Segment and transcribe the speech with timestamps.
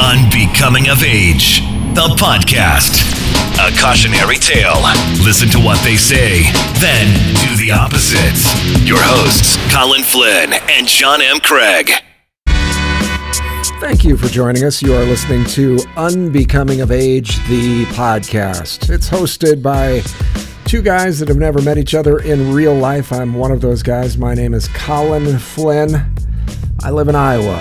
[0.00, 1.60] Unbecoming of Age,
[1.94, 3.00] the podcast.
[3.58, 4.82] A cautionary tale.
[5.24, 6.42] Listen to what they say,
[6.78, 7.06] then
[7.40, 8.36] do the opposite.
[8.86, 11.40] Your hosts, Colin Flynn and John M.
[11.40, 11.90] Craig.
[13.80, 14.82] Thank you for joining us.
[14.82, 18.90] You are listening to Unbecoming of Age, the podcast.
[18.90, 20.02] It's hosted by
[20.66, 23.12] two guys that have never met each other in real life.
[23.12, 24.18] I'm one of those guys.
[24.18, 26.04] My name is Colin Flynn.
[26.82, 27.60] I live in Iowa,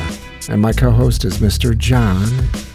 [0.49, 1.77] and my co host is Mr.
[1.77, 2.23] John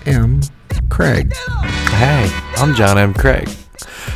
[0.06, 0.40] M.
[0.88, 1.32] Craig.
[1.34, 3.14] Hey, I'm John M.
[3.14, 3.48] Craig.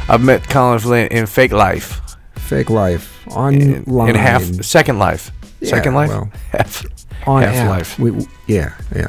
[0.09, 2.01] I've met Colin Flynn in fake life.
[2.37, 3.27] Fake life.
[3.27, 4.11] In, Online.
[4.11, 5.31] in half, second life.
[5.61, 6.09] Yeah, second life?
[6.11, 6.85] well, half,
[7.27, 7.69] on half app.
[7.69, 7.99] life.
[7.99, 9.09] We, we- yeah, yeah.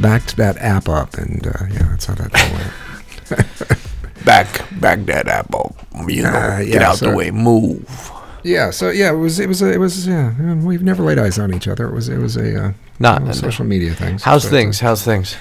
[0.00, 3.46] Backed that app up, and uh, yeah, that's how that went.
[4.24, 5.74] Back, back that apple.
[6.06, 7.88] You know, Uh, get out so- the way, move.
[8.42, 10.32] Yeah, so yeah, it was it was a, it was yeah.
[10.54, 11.88] We've never laid eyes on each other.
[11.88, 14.18] It was it was a uh, Not- uh, social media thing.
[14.18, 14.80] How's But, uh, things?
[14.80, 15.36] How's things?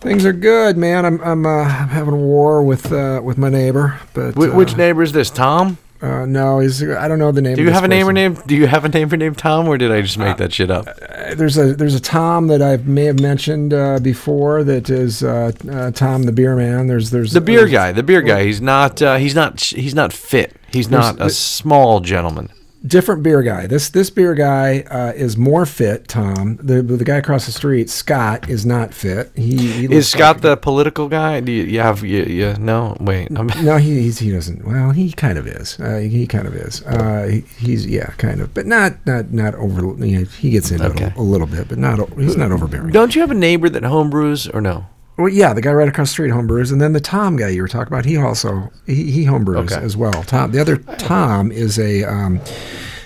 [0.00, 1.04] Things are good, man.
[1.06, 4.56] I'm I'm, uh, I'm having a war with uh, with my neighbor, but Wh- uh,
[4.56, 5.30] which neighbor is this?
[5.30, 5.78] Tom?
[6.06, 7.56] Uh, no, he's I don't know the name.
[7.56, 8.14] Do you have a name person.
[8.14, 8.46] named?
[8.46, 10.86] Do you have a neighbor named Tom, or did I just make that shit up?
[10.86, 14.62] Uh, There's a there's a Tom that I may have mentioned uh, before.
[14.64, 16.86] That is uh, uh, Tom the beer man.
[16.86, 17.92] There's there's The beer guy.
[17.92, 18.44] The beer guy.
[18.44, 19.02] He's not.
[19.02, 19.60] Uh, he's not.
[19.60, 20.54] He's not fit.
[20.72, 22.50] He's not a small gentleman.
[22.86, 23.66] Different beer guy.
[23.66, 26.08] This this beer guy uh, is more fit.
[26.08, 29.30] Tom, the the guy across the street, Scott, is not fit.
[29.34, 29.56] He,
[29.86, 31.40] he Is Scott like- the political guy?
[31.40, 32.02] Do you, you have?
[32.04, 33.28] You, you, no, wait.
[33.36, 34.64] I'm, No, he he's, he doesn't.
[34.66, 35.78] Well, he kind of is.
[35.80, 36.82] Uh, he kind of is.
[36.82, 39.82] Uh, he, he's yeah, kind of, but not not not over.
[40.04, 41.06] You know, he gets into Okay.
[41.06, 41.98] it a, a little bit, but not.
[42.18, 42.90] He's not overbearing.
[42.92, 44.86] Don't you have a neighbor that homebrews or no?
[45.16, 47.62] Well, yeah, the guy right across the street homebrews, and then the Tom guy you
[47.62, 49.82] were talking about, he also he, he homebrews Okay.
[49.84, 50.22] as well.
[50.24, 52.40] Tom, the other Tom is a um,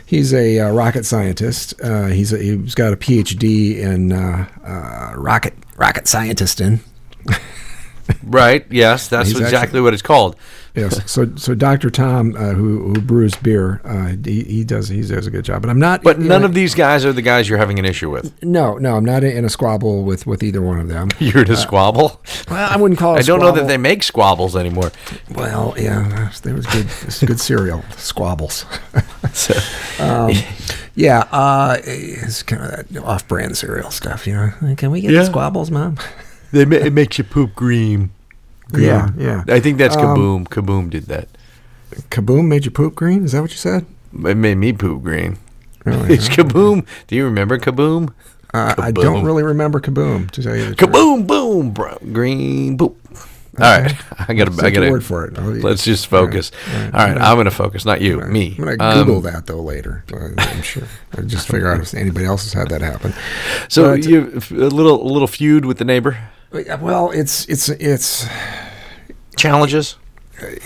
[0.06, 1.72] he's a uh, rocket scientist.
[1.83, 6.80] Uh, he's a, he's got a PhD in uh, uh, rocket rocket scientist in.
[8.31, 8.64] Right.
[8.70, 10.36] Yes, that's exactly actually- what it's called.
[10.73, 11.11] Yes.
[11.11, 11.91] So so Dr.
[11.91, 15.63] Tom, uh, who who brews beer, uh, he, he does he does a good job.
[15.63, 16.05] But I'm not.
[16.05, 18.41] But none know, of these guys are the guys you're having an issue with.
[18.45, 21.08] No, no, I'm not in a squabble with with either one of them.
[21.18, 22.23] You're in to squabble.
[22.48, 23.24] Well, I wouldn't call it.
[23.24, 23.42] Squabble.
[23.42, 24.92] I don't know that they make squabbles anymore.
[25.35, 26.86] Well, yeah, there was good,
[27.27, 28.64] good cereal, squabbles.
[29.98, 30.30] um,
[30.95, 34.74] yeah, uh, it's kind of that off-brand cereal stuff, you know.
[34.77, 35.20] Can we get Yeah.
[35.20, 35.97] the squabbles, mom?
[36.52, 38.11] They ma- it makes you poop green.
[38.77, 39.45] Yeah, yeah.
[39.48, 40.48] I think that's Um, Kaboom.
[40.48, 41.29] Kaboom did that.
[42.11, 43.25] Kaboom made you poop green.
[43.25, 43.85] Is that what you said?
[44.25, 45.39] It made me poop green.
[45.85, 46.13] Really?
[46.13, 46.85] It's Kaboom.
[47.07, 48.13] Do you remember Kaboom?
[48.53, 50.91] Uh, I don't really remember Kaboom to tell you the truth.
[50.91, 52.97] Kaboom, boom, bro, green, boop.
[53.59, 54.91] All right, I I gotta.
[54.91, 55.39] word for it.
[55.39, 56.53] Let's just focus.
[56.69, 58.57] All right, All right, I'm gonna focus, not you, me.
[58.59, 60.05] I'm gonna Um, Google that though later.
[60.13, 60.83] Uh, I'm sure.
[61.17, 63.14] I'll just figure out if anybody else has had that happen.
[63.69, 66.19] So But- you a little, a little feud with the neighbor.
[66.52, 68.27] Well, it's it's it's
[69.36, 69.96] Challenges.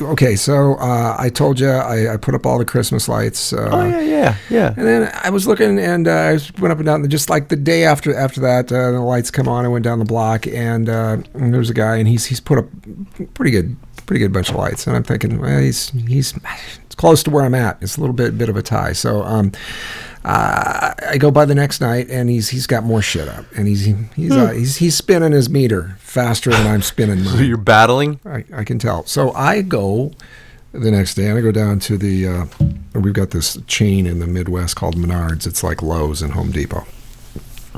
[0.01, 0.35] okay.
[0.37, 3.53] So uh, I told you I, I put up all the Christmas lights.
[3.53, 4.75] Uh, Oh yeah, yeah, yeah.
[4.77, 7.09] And then I was looking, and uh, I went up and down.
[7.09, 9.65] Just like the day after after that, uh, the lights come on.
[9.65, 12.59] I went down the block, and, uh, and there's a guy, and he's he's put
[12.59, 12.67] up
[13.35, 13.77] pretty good
[14.07, 14.87] pretty good bunch of lights.
[14.87, 16.35] And I'm thinking, well, he's he's
[16.85, 17.79] it's close to where I'm at.
[17.83, 18.93] It's a little bit bit of a tie.
[18.93, 19.53] So um,
[20.25, 23.69] uh, I go by the next night, and he's he's got more shit up, and
[23.69, 27.37] he's he's uh, he's he's spinning his meter faster than I'm spinning mine.
[27.37, 28.21] So you're battling.
[28.25, 29.05] I, I can tell.
[29.07, 30.13] So I go
[30.73, 32.27] the next day, and I go down to the.
[32.27, 32.47] Uh,
[32.95, 35.47] we've got this chain in the Midwest called Menards.
[35.47, 36.87] It's like Lowe's and Home Depot.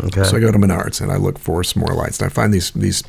[0.05, 0.25] Okay.
[0.25, 2.53] So I go to Menards and I look for some more lights, and I find
[2.53, 3.03] these these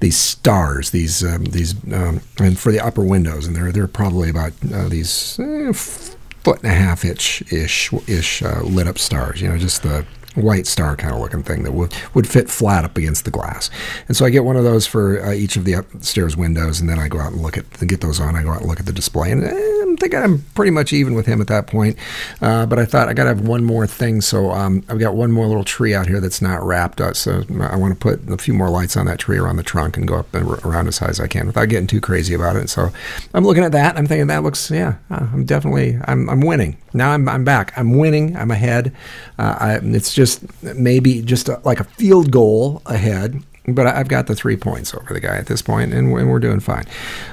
[0.00, 4.30] these stars, these um, these, um, and for the upper windows, and they're they're probably
[4.30, 9.40] about uh, these eh, foot and a half inch ish ish uh, lit up stars.
[9.40, 12.84] You know, just the white star kind of looking thing that would would fit flat
[12.84, 13.70] up against the glass.
[14.08, 16.88] And so I get one of those for uh, each of the upstairs windows, and
[16.88, 18.36] then I go out and look at get those on.
[18.36, 21.14] I go out and look at the display, and eh, I'm I'm pretty much even
[21.14, 21.96] with him at that point.
[22.40, 25.14] Uh, but I thought I got to have one more thing, so um, I've got
[25.14, 27.16] one more little tree out here that's not wrapped up.
[27.16, 29.96] So I want to put a few more lights on that tree around the trunk
[29.96, 32.56] and go up and around as high as I can without getting too crazy about
[32.56, 32.70] it.
[32.70, 32.88] So
[33.34, 33.96] I'm looking at that.
[33.96, 36.76] I'm thinking that looks, yeah, uh, I'm definitely, I'm, I'm winning.
[36.92, 37.72] Now I'm, I'm back.
[37.76, 38.36] I'm winning.
[38.36, 38.94] I'm ahead.
[39.38, 43.42] Uh, I, it's just maybe just a, like a field goal ahead.
[43.66, 46.30] But I've got the three points over the guy at this point, and we're, and
[46.30, 46.86] we're doing fine.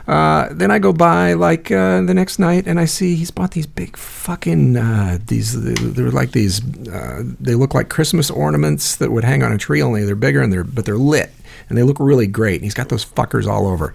[0.08, 3.52] Uh, then I go by like uh, the next night, and I see he's bought
[3.52, 5.60] these big fucking uh, these.
[5.94, 6.62] They're like these.
[6.88, 9.82] Uh, they look like Christmas ornaments that would hang on a tree.
[9.82, 11.32] Only they're bigger and they're but they're lit,
[11.70, 12.56] and they look really great.
[12.56, 13.94] And he's got those fuckers all over,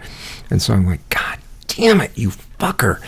[0.51, 1.39] and so I'm like, God
[1.69, 2.33] damn it, you
[2.63, 3.01] motherfucker.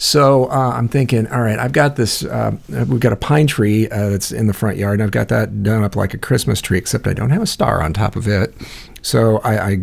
[0.00, 2.24] So uh, I'm thinking, all right, I've got this.
[2.24, 5.28] Uh, we've got a pine tree uh, that's in the front yard, and I've got
[5.28, 8.16] that done up like a Christmas tree, except I don't have a star on top
[8.16, 8.54] of it.
[9.02, 9.74] So I, I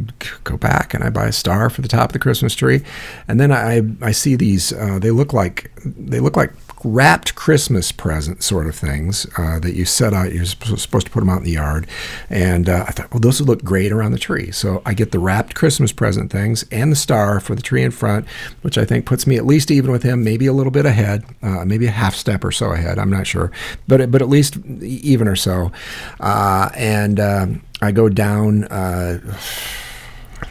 [0.44, 2.84] go back and I buy a star for the top of the Christmas tree,
[3.28, 4.74] and then I I see these.
[4.74, 6.52] Uh, they look like they look like
[6.84, 10.34] wrapped Christmas present sort of things uh, that you set out.
[10.34, 11.88] You're supposed to put them out in the yard,
[12.30, 14.52] and uh, I thought, well, those would look great around the tree.
[14.52, 17.92] So I get the wrapped Christmas present things and the star for the tree in
[17.92, 18.28] front,
[18.62, 21.24] which I think puts me at least even with him, maybe a little bit ahead,
[21.42, 23.00] uh, maybe a half step or so ahead.
[23.00, 23.52] I'm not sure,
[23.88, 25.72] but but at least even or so.
[26.20, 28.66] Uh, and um, I go down.
[28.66, 29.20] Uh,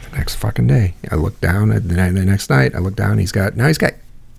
[0.09, 2.75] the next fucking day, I look down at the, the next night.
[2.75, 3.17] I look down.
[3.17, 3.67] He's got now.
[3.67, 3.93] He's got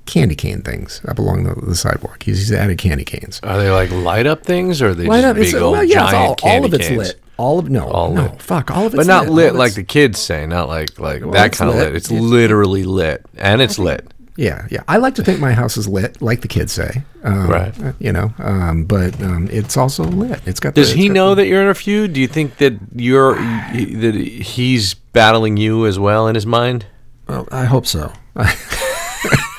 [0.07, 2.23] candy cane things up along the, the sidewalk.
[2.23, 3.41] He's, he's added candy canes.
[3.43, 5.37] Are they like light up things, or are they Light just up.
[5.37, 6.99] big old well, yeah, giant all, candy all of it's canes?
[6.99, 7.19] lit.
[7.39, 8.43] All of no, All no, lit.
[8.43, 11.23] fuck, all of it's But not lit All like the kids say, not like like
[11.23, 11.87] Well, that it's kind of lit.
[11.87, 11.97] lit.
[11.97, 14.07] It's It's- literally lit, and it's lit.
[14.37, 14.83] Yeah, yeah.
[14.89, 17.03] I like to think my house is lit, like the kids say.
[17.23, 17.79] Um, Right.
[17.85, 20.41] uh, You know, um, but um, it's also lit.
[20.47, 20.75] It's got.
[20.75, 22.13] Does the, he got know the- that you're in a feud?
[22.15, 26.87] Do you think that you're that he's battling you as well in his mind?
[27.29, 28.13] Well, I hope so.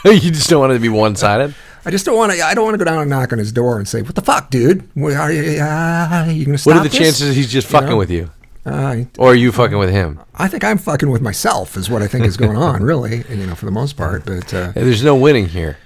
[0.11, 1.55] you just don't want it to be one sided.
[1.85, 2.41] I just don't want to.
[2.41, 4.21] I don't want to go down and knock on his door and say, "What the
[4.21, 4.87] fuck, dude?
[4.95, 7.89] What, are you, uh, you gonna stop What are the this?" chances he's just fucking
[7.89, 7.97] know?
[7.97, 8.29] with you,
[8.65, 10.19] Uh, or are you fucking with him?
[10.35, 13.23] I think I'm fucking with myself, is what I think is going on, really.
[13.29, 15.77] And, you know, for the most part, but uh, Hey, There's no winning here.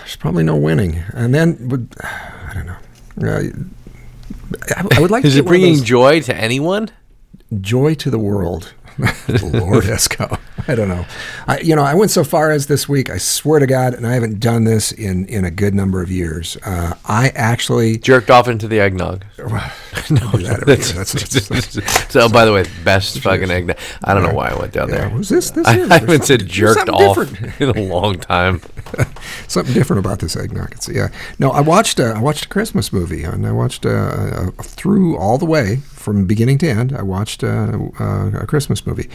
[0.00, 1.02] there's probably no winning.
[1.14, 2.76] And then, but, I don't know.
[3.30, 3.42] Uh,
[4.76, 5.24] I, I would like.
[5.24, 6.90] Is to it one of bringing those- joy to anyone?
[7.62, 8.74] joy to the world.
[9.42, 10.40] Lord Esco.
[10.66, 11.06] I don't know.
[11.46, 13.10] I, you know, I went so far as this week.
[13.10, 16.10] I swear to God, and I haven't done this in in a good number of
[16.10, 16.56] years.
[16.64, 19.24] Uh, I actually Jerked off into the eggnog.
[19.38, 20.94] no, that every year.
[20.94, 23.78] That's, that's, so, by the way, best fucking eggnog.
[24.02, 25.08] I don't know why I went down there.
[25.10, 25.66] was this this?
[25.66, 27.18] I, haven't said jerked off
[27.60, 28.60] in a long time.
[29.46, 30.72] something different about this eggnog.
[30.72, 31.08] It's, yeah.
[31.38, 32.00] No, I watched.
[32.00, 35.76] Uh, I watched a Christmas movie, and I watched uh, uh, through all the way
[36.12, 36.92] from beginning to end.
[36.92, 39.08] I watched uh, uh, a Christmas movie.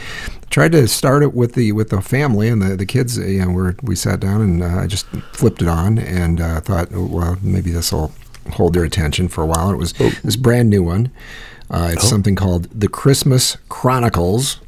[0.50, 3.18] Tried to start it with the with the family and the the kids.
[3.18, 6.60] You know, where we sat down and uh, I just flipped it on and uh,
[6.60, 8.12] thought, oh, well, maybe this will
[8.52, 9.70] hold their attention for a while.
[9.70, 9.92] It was
[10.22, 11.10] this brand new one.
[11.70, 14.60] Uh, it's something called The Christmas Chronicles.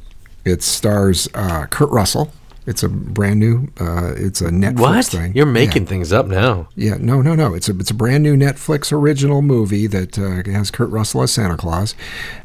[0.43, 2.31] It stars uh, Kurt Russell.
[2.67, 3.69] It's a brand new.
[3.79, 5.05] Uh, it's a Netflix What?
[5.05, 5.31] thing.
[5.33, 5.53] You're Yeah.
[5.53, 6.67] making things up now.
[6.75, 7.53] Yeah, no, no, no.
[7.53, 11.31] It's a it's a brand new Netflix original movie that uh, has Kurt Russell as
[11.31, 11.95] Santa Claus.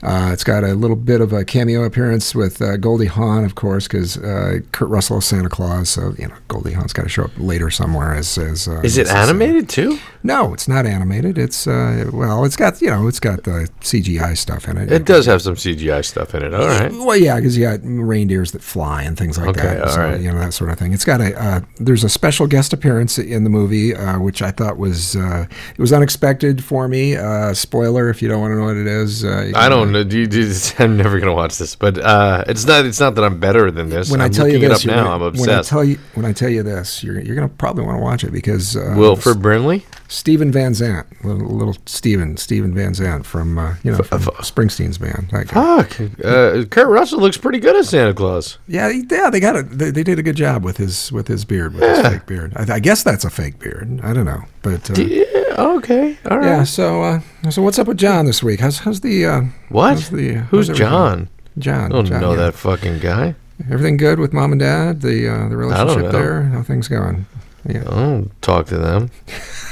[0.02, 3.56] Uh, it's got a little bit of a cameo appearance with uh, Goldie Hawn, of
[3.56, 5.90] course, because uh, Kurt Russell is Santa Claus.
[5.90, 8.68] So you know, Goldie Hawn's got to show up later somewhere as as.
[8.68, 9.98] Uh, Is it animated too?
[10.22, 11.36] No, it's not animated.
[11.36, 14.92] It's uh, well, it's got you know, it's got the CGI stuff in it.
[14.92, 16.54] It does have some CGI stuff in it.
[16.54, 16.92] All right.
[16.92, 19.82] Well, yeah, because you got reindeers that fly and things like Okay, that.
[19.82, 20.11] all so, right.
[20.20, 20.92] You know that sort of thing.
[20.92, 24.50] It's got a uh, there's a special guest appearance in the movie, uh, which I
[24.50, 27.16] thought was uh, it was unexpected for me.
[27.16, 29.24] Uh, spoiler if you don't want to know what it is.
[29.24, 30.04] Uh, I don't know.
[30.04, 32.84] Do you, do you- I'm never gonna watch this, but uh, it's not.
[32.84, 34.10] It's not that I'm better than this.
[34.10, 35.46] When I'm I tell you looking this, it up now, gonna- I'm obsessed.
[35.46, 38.02] when I tell you when I tell you this, you're you're gonna probably want to
[38.02, 39.84] watch it because uh, Wilford Brimley.
[40.12, 44.98] Steven Van Zandt, little, little Steven Steven Van Zandt from uh, you know from Springsteen's
[44.98, 45.28] band.
[45.32, 45.82] That guy.
[45.84, 46.00] Fuck.
[46.22, 48.58] Uh, Kurt Russell looks pretty good as Santa Claus.
[48.68, 49.70] Yeah, yeah, they got it.
[49.70, 52.52] They, they did a good job with his with his beard, with his fake beard.
[52.56, 54.00] I, I guess that's a fake beard.
[54.02, 55.24] I don't know, but uh, Yeah.
[55.58, 56.18] Okay.
[56.30, 56.46] All right.
[56.46, 56.64] yeah.
[56.64, 57.20] So, uh,
[57.50, 58.60] so what's up with John this week?
[58.60, 59.94] How's how's the uh, What?
[59.94, 60.76] how's the, uh, Who's how's?
[60.78, 61.28] John?
[61.58, 61.86] John.
[61.86, 62.36] I don't John, know yeah.
[62.36, 63.34] that fucking guy.
[63.70, 65.00] Everything good with mom and dad?
[65.00, 66.42] The uh, the relationship there?
[66.44, 67.24] How things going?
[67.66, 67.80] Yeah.
[67.82, 69.10] I don't talk to them.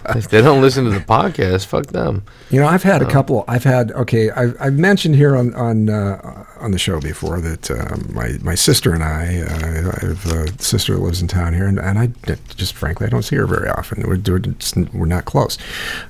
[0.15, 2.23] if they don't listen to the podcast, fuck them.
[2.49, 3.45] You know, I've had a couple.
[3.47, 4.29] I've had okay.
[4.31, 8.55] I've, I've mentioned here on on uh, on the show before that uh, my my
[8.55, 11.97] sister and I, uh, I have a sister that lives in town here, and, and
[11.99, 12.07] I
[12.55, 14.01] just frankly I don't see her very often.
[14.07, 15.57] We're we're, just, we're not close,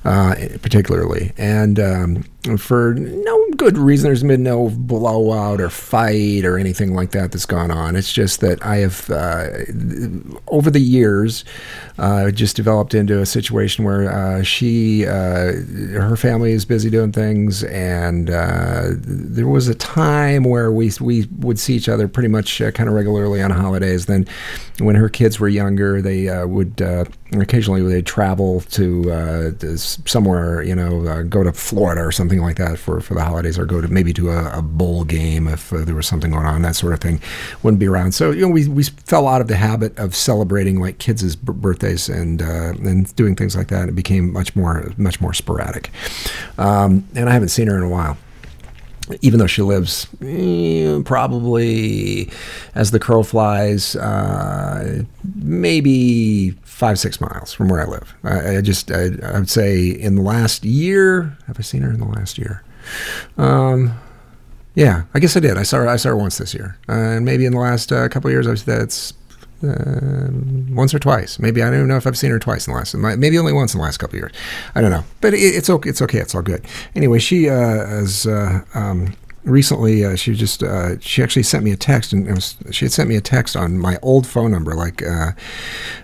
[0.04, 2.24] uh, particularly, and um,
[2.58, 4.08] for no good reason.
[4.08, 7.96] There's been no blowout or fight or anything like that that's gone on.
[7.96, 9.48] It's just that I have uh,
[10.48, 11.44] over the years
[11.98, 15.52] uh, just developed into a situation where uh, she uh,
[16.00, 21.26] her family is busy doing things, and uh, there was a time where we we
[21.38, 24.06] would see each other pretty much uh, kind of regularly on holidays.
[24.06, 24.26] Then,
[24.78, 26.80] when her kids were younger, they uh, would
[27.32, 29.04] occasionally they'd travel to,
[29.58, 33.58] to somewhere, you know, go to Florida or something like that for, for the holidays,
[33.58, 36.62] or go to maybe to a, a bowl game if there was something going on,
[36.62, 37.20] that sort of thing.
[37.62, 38.12] Wouldn't be around.
[38.12, 41.52] So you know, we we fell out of the habit of celebrating like kids' b-
[41.52, 43.81] birthdays and and doing things like that.
[43.88, 45.90] It became much more much more sporadic,
[46.58, 48.16] um, and I haven't seen her in a while.
[49.20, 52.30] even though she lives eh, probably,
[52.74, 55.02] as the crow flies, uh,
[55.36, 58.14] maybe five six miles from where I live.
[58.24, 61.90] I, I just I, I would say in the last year, have I seen her
[61.90, 62.62] in the last year?
[63.38, 63.98] Um,
[64.74, 65.58] yeah, I guess I did.
[65.58, 65.88] I saw her.
[65.88, 68.46] I saw her once this year, uh, and maybe in the last uh, couple years,
[68.46, 69.12] I've that's
[69.64, 70.28] uh,
[70.74, 71.38] once or twice.
[71.38, 72.94] Maybe I don't even know if I've seen her twice in the last.
[72.94, 74.32] Maybe only once in the last couple of years.
[74.74, 75.90] I don't know, but it, it's okay.
[75.90, 76.18] It's okay.
[76.18, 76.64] It's all good.
[76.94, 78.02] Anyway, she uh.
[78.02, 79.14] Uh, um,
[79.44, 82.92] recently uh, she just uh, she actually sent me a text and was, she had
[82.92, 85.32] sent me a text on my old phone number like uh,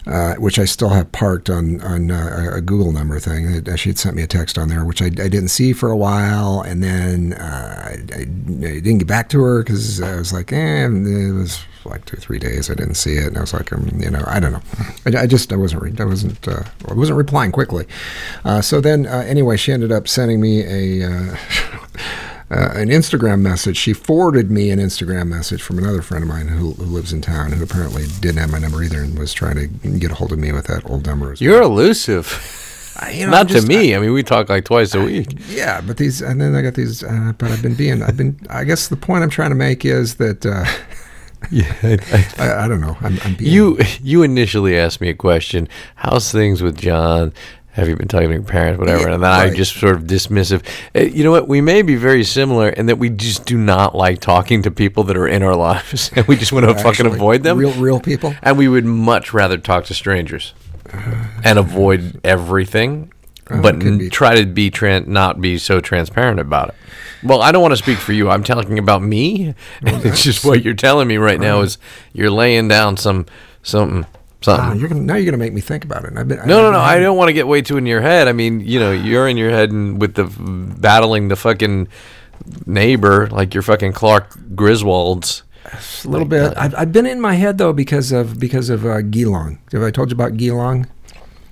[0.06, 3.98] uh which I still have parked on on uh, a Google number thing she had
[3.98, 6.82] sent me a text on there which I, I didn't see for a while and
[6.82, 11.32] then uh, I, I, didn't get back to her because I was like eh, it
[11.32, 14.10] was like two three days I didn't see it and I was like um, you
[14.10, 14.62] know I don't know
[15.06, 17.86] I, I just I wasn't re- I wasn't uh, I wasn't replying quickly
[18.44, 21.36] Uh, so then uh, anyway she ended up sending me a uh,
[22.50, 23.76] an Instagram message.
[23.76, 27.20] She forwarded me an Instagram message from another friend of mine who, who, lives in
[27.20, 29.66] town who apparently didn't have my number either and was trying to
[29.98, 31.34] get a hold of me with that old number.
[31.38, 31.70] You're well.
[31.70, 32.64] elusive.
[33.12, 33.94] You know, Not just, to me.
[33.94, 35.28] I, I, mean, we talk like twice a week.
[35.48, 37.04] Yeah, but these, and then I got these.
[37.04, 38.36] Uh, but I've been being, I've been.
[38.50, 40.44] I guess the point I'm trying to make is that.
[40.44, 40.64] Uh,
[41.50, 42.96] yeah, I, I, I, don't know.
[43.00, 45.68] I'm, I'm you you initially asked me a question.
[45.94, 47.32] How's things with John?
[47.78, 49.08] have you been talking to your parents, whatever?
[49.08, 49.52] Yeah, and then right.
[49.52, 50.66] I just sort of dismissive.
[50.96, 51.46] Uh, you know what?
[51.46, 55.04] We may be very similar in that we just do not like talking to people
[55.04, 57.56] that are in our lives, and we just want to Actually, fucking avoid them.
[57.56, 58.34] Real, real people.
[58.42, 60.54] And we would much rather talk to strangers
[61.44, 63.12] and avoid everything,
[63.50, 66.74] oh, but n- try to be tran- not be so transparent about it.
[67.22, 68.30] Well, I don't want to speak for you.
[68.30, 69.54] I'm talking about me.
[69.82, 71.78] Well, it's just what you're telling me right, right now is
[72.12, 73.26] you're laying down some
[73.62, 74.06] something
[74.40, 74.64] something.
[74.64, 76.16] Ah, you're gonna, now you're going to make me think about it.
[76.16, 76.78] I've been, no, I've no, no.
[76.78, 78.28] I don't want to get way too in your head.
[78.28, 80.24] I mean, you know, you're in your head and with the
[80.80, 81.88] battling the fucking
[82.66, 85.42] neighbor like you're fucking Clark Griswold's.
[86.04, 86.56] A little like, bit.
[86.56, 89.58] Uh, I've, I've been in my head though because of because of uh, Gelong.
[89.72, 90.88] Have I told you about Gelong?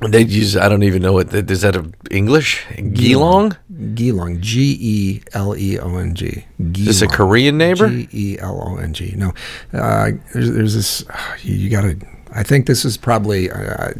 [0.01, 0.57] They use.
[0.57, 1.33] I don't even know what.
[1.33, 2.65] Is that a English?
[2.77, 3.57] Gelong.
[3.95, 4.41] Gelong.
[4.41, 6.45] G e l e o n g.
[6.59, 7.89] Is this a Korean neighbor?
[7.89, 9.15] G e l o n g.
[9.17, 9.33] No,
[9.73, 11.05] uh, there's, there's this.
[11.43, 11.97] you, you got to
[12.37, 13.93] I think this is probably uh,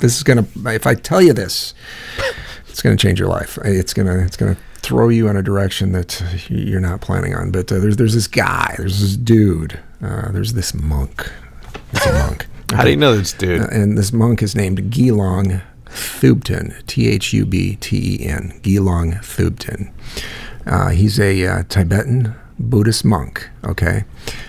[0.00, 0.46] this is to.
[0.66, 1.72] If I tell you this,
[2.68, 3.58] it's to change your life.
[3.64, 7.50] It's gonna it's gonna throw you in a direction that you're not planning on.
[7.50, 8.74] But uh, there's there's this guy.
[8.76, 9.80] There's this dude.
[10.02, 11.32] Uh, there's this monk.
[11.92, 12.46] It's a monk.
[12.74, 13.62] How do you know this dude?
[13.62, 16.84] Uh, and this monk is named Gelong Thubten.
[16.86, 18.58] T H U B T E N.
[18.62, 19.92] Gelong Thubten.
[20.66, 23.50] Uh, he's a uh, Tibetan Buddhist monk.
[23.64, 24.04] Okay.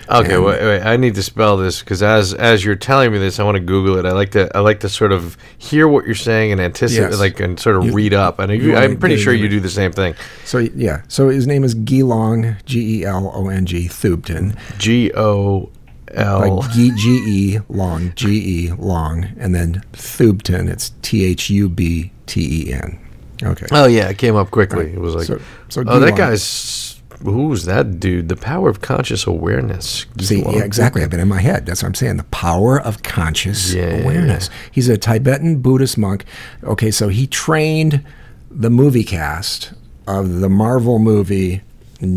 [0.08, 0.38] Okay.
[0.38, 0.82] wait, wait.
[0.82, 3.60] I need to spell this because as as you're telling me this, I want to
[3.60, 4.06] Google it.
[4.06, 7.18] I like to I like to sort of hear what you're saying and anticipate, yes.
[7.18, 8.38] like and sort of you, read up.
[8.38, 10.14] And you, I'm pretty sure you do the same thing.
[10.44, 11.02] So yeah.
[11.08, 14.56] So his name is Gelong, G E L O N G Thubten.
[14.78, 15.70] G O
[16.16, 20.68] L G E Long G E Long, and then Thubten.
[20.68, 22.98] It's T H U B T E N.
[23.42, 23.66] Okay.
[23.70, 24.86] Oh yeah, it came up quickly.
[24.86, 24.94] Right.
[24.94, 28.28] It was like, so, so oh, that guy's Who's that dude?
[28.28, 30.06] The power of conscious awareness.
[30.20, 31.02] See, yeah, exactly.
[31.02, 31.66] I've been in my head.
[31.66, 32.18] That's what I'm saying.
[32.18, 34.48] The power of conscious yeah, awareness.
[34.48, 34.68] Yeah.
[34.72, 36.24] He's a Tibetan Buddhist monk.
[36.62, 38.04] Okay, so he trained
[38.50, 39.72] the movie cast
[40.06, 41.62] of the Marvel movie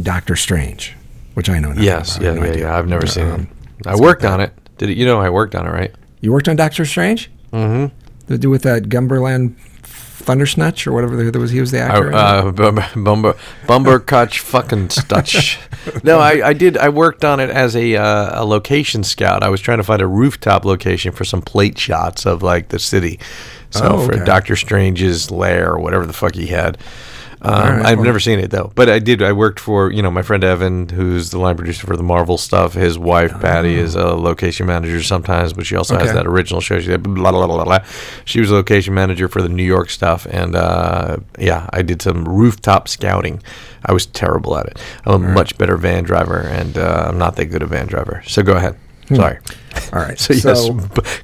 [0.01, 0.95] Doctor Strange,
[1.33, 1.73] which I know.
[1.77, 2.77] Yes, yeah, no yeah, yeah.
[2.77, 3.47] I've never seen um,
[3.86, 4.53] I worked on it.
[4.77, 5.93] Did it, you know I worked on it, right?
[6.21, 7.29] You worked on Doctor Strange?
[7.51, 7.95] Mm-hmm.
[8.27, 11.51] To do with that Gumberland Thundersnatch or whatever there was.
[11.51, 12.13] He was the actor.
[12.13, 12.51] Uh,
[12.95, 15.57] Bumber Bumber Kutch fucking Stutch.
[16.03, 16.77] no, I, I did.
[16.77, 19.43] I worked on it as a uh, a location scout.
[19.43, 22.79] I was trying to find a rooftop location for some plate shots of like the
[22.79, 23.19] city.
[23.71, 24.19] So oh, okay.
[24.19, 26.77] for Doctor Strange's lair or whatever the fuck he had.
[27.41, 28.05] Um, right, I've well.
[28.05, 29.22] never seen it though, but I did.
[29.22, 32.38] I worked for you know my friend Evan, who's the line producer for the Marvel
[32.38, 32.74] stuff.
[32.74, 36.05] His wife Patty is a location manager sometimes, but she also okay.
[36.05, 36.81] has that original show.
[36.81, 37.79] She, blah, blah, blah, blah,
[38.25, 42.01] she was a location manager for the New York stuff, and uh, yeah, I did
[42.01, 43.41] some rooftop scouting.
[43.86, 44.79] I was terrible at it.
[45.05, 45.34] I'm a right.
[45.34, 48.22] much better van driver, and uh, I'm not that good a van driver.
[48.27, 48.75] So go ahead.
[49.08, 49.15] Hmm.
[49.15, 49.39] Sorry.
[49.93, 50.19] All right.
[50.19, 50.69] so, so yes,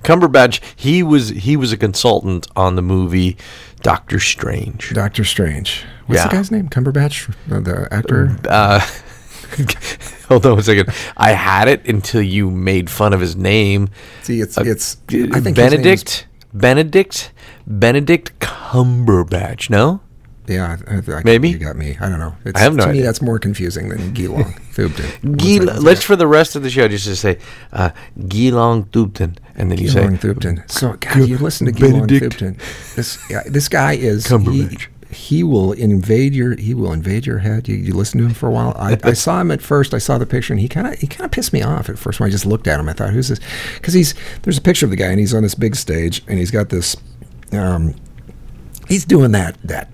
[0.04, 0.62] Cumberbatch.
[0.78, 3.36] He was he was a consultant on the movie
[3.82, 4.94] Doctor Strange.
[4.94, 5.86] Doctor Strange.
[6.06, 6.28] What's yeah.
[6.28, 6.70] the guy's name?
[6.70, 8.38] Cumberbatch, the, the actor.
[8.48, 8.80] Uh,
[10.28, 10.90] hold on a second.
[11.18, 13.90] I had it until you made fun of his name.
[14.22, 14.98] See, it's uh, it's.
[15.10, 16.28] I think Benedict.
[16.54, 17.32] Benedict.
[17.66, 19.70] Benedict Cumberbatch.
[19.70, 20.02] No.
[20.48, 21.98] Yeah, I, I, maybe you got me.
[22.00, 22.36] I don't know.
[22.46, 23.02] It's, I have no to idea.
[23.02, 25.38] me, that's more confusing than Gelong Thubten.
[25.38, 27.40] Gil- let's for the rest of the show just to say
[27.72, 30.70] uh, Gelong Thubten, and then you Gelong say Thubten.
[30.70, 32.60] So God, you listen to Gelong Thubten.
[32.96, 34.82] This yeah, this guy is Cumberbatch.
[34.82, 37.68] He, he will invade your he will invade your head.
[37.68, 38.76] You, you listen to him for a while.
[38.78, 39.94] I, I saw him at first.
[39.94, 41.98] I saw the picture, and he kind of he kind of pissed me off at
[41.98, 42.90] first when I just looked at him.
[42.90, 43.40] I thought, who's this?
[43.76, 46.38] Because he's there's a picture of the guy, and he's on this big stage, and
[46.38, 46.98] he's got this.
[47.52, 47.96] Um,
[48.88, 49.90] he's doing that that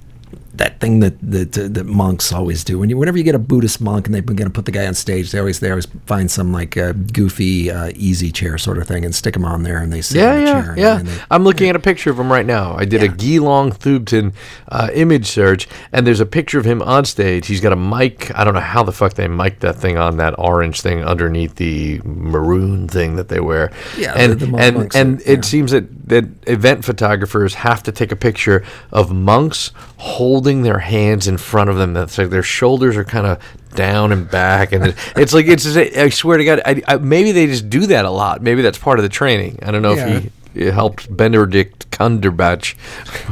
[0.62, 2.77] that thing that that, uh, that monks always do.
[2.80, 4.86] When you, whenever you get a Buddhist monk and they're going to put the guy
[4.86, 8.77] on stage, they always they always find some like uh, goofy uh, easy chair sort
[8.77, 10.74] of thing and stick him on there, and they sit Yeah, in the yeah, chair.
[10.77, 11.00] yeah.
[11.00, 12.75] And they, I'm looking at a picture of him right now.
[12.77, 13.12] I did a Yeah.
[13.39, 14.34] Gelong Thubten
[14.70, 17.48] uh, image search, and there's a picture of him on stage.
[17.48, 18.32] He's got a mic.
[18.38, 21.56] I don't know how the fuck they mic that thing on that orange thing underneath
[21.56, 23.72] the maroon thing that they wear.
[23.98, 25.41] Yeah, and the- the and and are- it yeah.
[25.53, 31.27] seems that that event photographers have to take a picture of monks holding their hands
[31.27, 31.93] in front of them.
[31.93, 33.39] That's like their shoulders are kind of
[33.74, 35.65] down and back, and it's like it's.
[35.77, 38.41] I swear to God, I, I, maybe they just do that a lot.
[38.41, 39.60] Maybe that's part of the training.
[39.63, 40.08] I don't know Yeah.
[40.10, 42.75] if he it helped Benedict Cumberbatch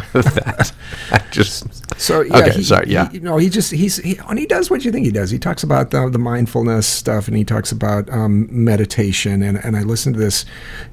[0.13, 0.71] with that.
[1.11, 1.67] I just
[1.99, 3.09] So yeah, okay, he, sorry, yeah.
[3.09, 5.29] he, no, he just he's he, and he does what you think he does.
[5.31, 9.41] He talks about the, the mindfulness stuff, and he talks about um, meditation.
[9.43, 10.45] And, and I listened to this,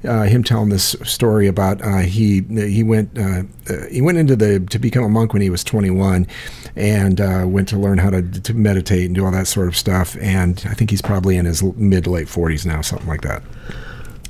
[0.03, 4.35] uh, him telling this story about uh, he he went uh, uh, he went into
[4.35, 6.27] the to become a monk when he was 21,
[6.75, 9.77] and uh, went to learn how to to meditate and do all that sort of
[9.77, 10.17] stuff.
[10.19, 13.43] And I think he's probably in his mid to late 40s now, something like that.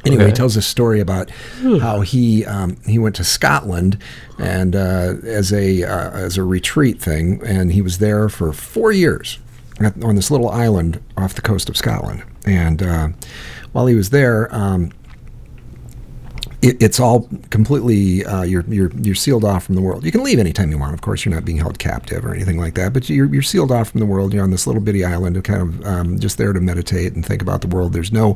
[0.07, 1.29] Anyway, he tells a story about
[1.79, 3.97] how he um, he went to Scotland
[4.39, 8.91] and uh, as a uh, as a retreat thing, and he was there for four
[8.91, 9.39] years
[9.79, 12.23] at, on this little island off the coast of Scotland.
[12.45, 13.09] And uh,
[13.73, 14.91] while he was there, um,
[16.61, 20.03] it, it's all completely uh, you're you're you're sealed off from the world.
[20.03, 20.93] You can leave anytime you want.
[20.93, 22.93] Of course, you're not being held captive or anything like that.
[22.93, 24.33] But you're you're sealed off from the world.
[24.33, 27.25] You're on this little bitty island, and kind of um, just there to meditate and
[27.25, 27.93] think about the world.
[27.93, 28.35] There's no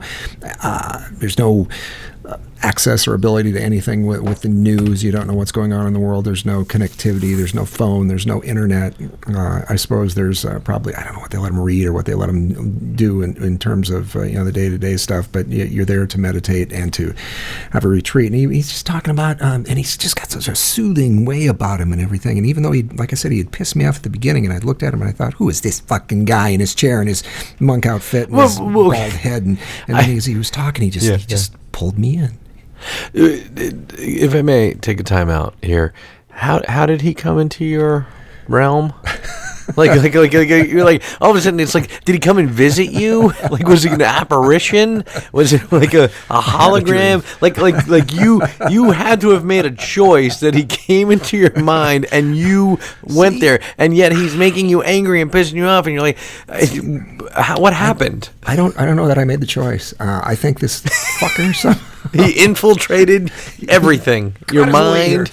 [0.61, 1.67] uh, there's no
[2.63, 5.03] access or ability to anything with, with the news.
[5.03, 6.25] You don't know what's going on in the world.
[6.25, 7.35] There's no connectivity.
[7.35, 8.07] There's no phone.
[8.07, 8.95] There's no internet.
[9.27, 11.93] Uh, I suppose there's uh, probably I don't know what they let them read or
[11.93, 14.77] what they let them do in, in terms of uh, you know the day to
[14.77, 15.31] day stuff.
[15.31, 17.13] But you're there to meditate and to
[17.71, 18.31] have a retreat.
[18.31, 21.47] And he, he's just talking about um, and he's just got such a soothing way
[21.47, 22.37] about him and everything.
[22.37, 24.45] And even though he, like I said, he had pissed me off at the beginning,
[24.45, 26.75] and I looked at him and I thought, who is this fucking guy in his
[26.75, 27.23] chair and his
[27.59, 29.43] monk outfit and his Well, well, bald head?
[29.43, 29.57] And,
[29.87, 32.31] and then as he was talking, he just Yeah, he just pulled me in.
[33.13, 33.41] Uh,
[33.97, 35.93] if I may take a time out here,
[36.29, 38.07] how how did he come into your
[38.47, 38.93] realm?
[39.75, 42.37] Like, like, like, like, you're like, all of a sudden, it's like, did he come
[42.37, 43.33] and visit you?
[43.51, 45.03] Like, was it an apparition?
[45.33, 46.07] Was it like a, a
[46.41, 47.23] hologram?
[47.41, 51.37] Like, like, like you, you had to have made a choice that he came into
[51.37, 55.65] your mind and you went there, and yet he's making you angry and pissing you
[55.65, 56.79] off, and you're like, "Eh,
[57.57, 58.29] what happened?
[58.43, 59.93] I don't I don't know that I made the choice.
[59.99, 60.81] Uh, I think this
[61.19, 61.51] fucker.
[62.13, 63.31] He infiltrated
[63.69, 65.31] everything, your mind.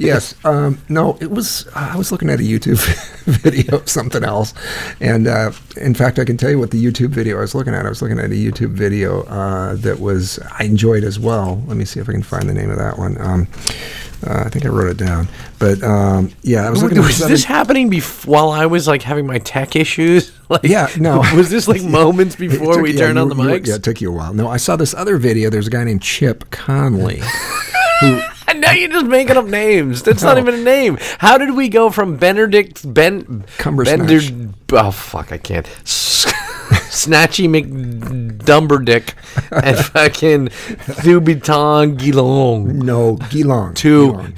[0.00, 0.34] Yes.
[0.44, 1.68] Um, no, it was.
[1.74, 2.78] I was looking at a YouTube
[3.26, 4.54] video of something else,
[5.00, 7.74] and uh, in fact, I can tell you what the YouTube video I was looking
[7.74, 7.84] at.
[7.84, 11.62] I was looking at a YouTube video uh, that was I enjoyed as well.
[11.66, 13.20] Let me see if I can find the name of that one.
[13.20, 13.46] Um,
[14.26, 17.28] uh, I think I wrote it down, but um, yeah, I was looking was this
[17.28, 20.32] this happening bef- while I was like having my tech issues?
[20.50, 21.18] Like, Yeah, no.
[21.36, 23.68] Was this like moments before took- we yeah, turned you- on the you- mics?
[23.68, 24.34] Yeah, it took you a while.
[24.34, 25.48] No, I saw this other video.
[25.48, 27.20] There's a guy named Chip Conley.
[28.02, 28.20] And
[28.56, 30.02] now you're just making up names.
[30.02, 30.98] That's not even a name.
[31.18, 34.30] How did we go from Benedict Ben Cumbersnatch.
[34.30, 34.54] Bender?
[34.72, 35.66] Oh fuck, I can't.
[36.90, 39.14] Snatchy McDumberdick
[39.64, 43.74] and fucking Thubitong Gelong no, Gelong.
[43.76, 44.34] to Gelong.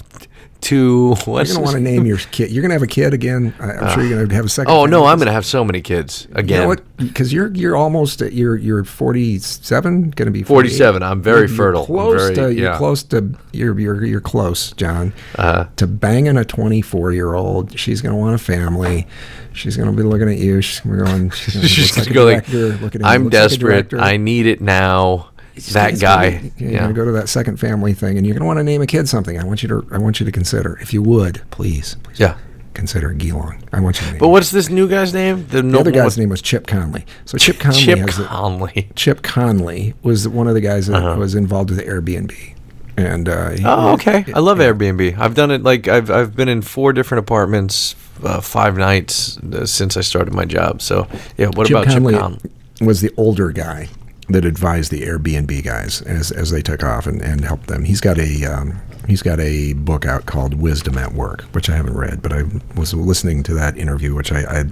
[0.62, 2.50] To what's You're gonna want to name your kid.
[2.50, 3.52] You're gonna have a kid again.
[3.58, 4.72] I, I'm sure you're gonna have a second.
[4.72, 5.04] Oh no.
[5.04, 6.60] I'm gonna have so many kids You again.
[6.62, 6.82] know what?
[6.96, 11.02] Because you're you're almost at you're you're 47, going to be 47.
[11.02, 11.84] I'm very You're- fertile.
[11.86, 15.12] Close very- to you're close to you're you're you're close, John.
[15.36, 15.66] Uh-huh.
[15.76, 17.76] To banging a 24 year old.
[17.78, 19.06] She's going to want a family.
[19.52, 20.62] She's going to be looking at you.
[20.62, 21.30] She's we're going.
[21.30, 23.94] She's going She's to like go like, director, looking I'm looks like desperate.
[23.94, 25.30] I need it now.
[25.72, 26.30] That guy.
[26.30, 26.78] gonna You're yeah.
[26.80, 28.80] going to go to that second family thing, and you're going to want to name
[28.82, 29.38] a kid something.
[29.38, 29.86] I want you to.
[29.90, 32.36] I want you to consider, if you would, please, please Yeah.
[32.74, 33.60] consider Gelong.
[33.72, 34.18] I want you to name.
[34.18, 34.30] But it.
[34.30, 35.46] what's this new guy's name?
[35.48, 37.04] the other guy's name was Chip Conley.
[37.26, 38.88] So Chip Conley Chip has a, Conley.
[38.96, 42.54] Chip Conley was one of the guys that was involved with Airbnb,
[42.96, 43.88] and uh, he, Uh-huh.
[43.90, 44.24] Oh, okay.
[44.34, 44.72] I love yeah.
[44.72, 45.18] Airbnb.
[45.18, 49.66] I've done it like I've I've been in four different apartments, uh, five nights uh,
[49.66, 50.80] since I started my job.
[50.80, 51.48] So yeah.
[51.54, 52.38] What Chip about Conley Chip Conley?
[52.80, 53.88] was the older guy
[54.32, 57.84] that advised the Airbnb guys as as they took off and, and helped them.
[57.84, 61.76] He's got a um, he's got a book out called Wisdom at Work, which I
[61.76, 62.44] haven't read, but I
[62.76, 64.64] was listening to that interview, which I, I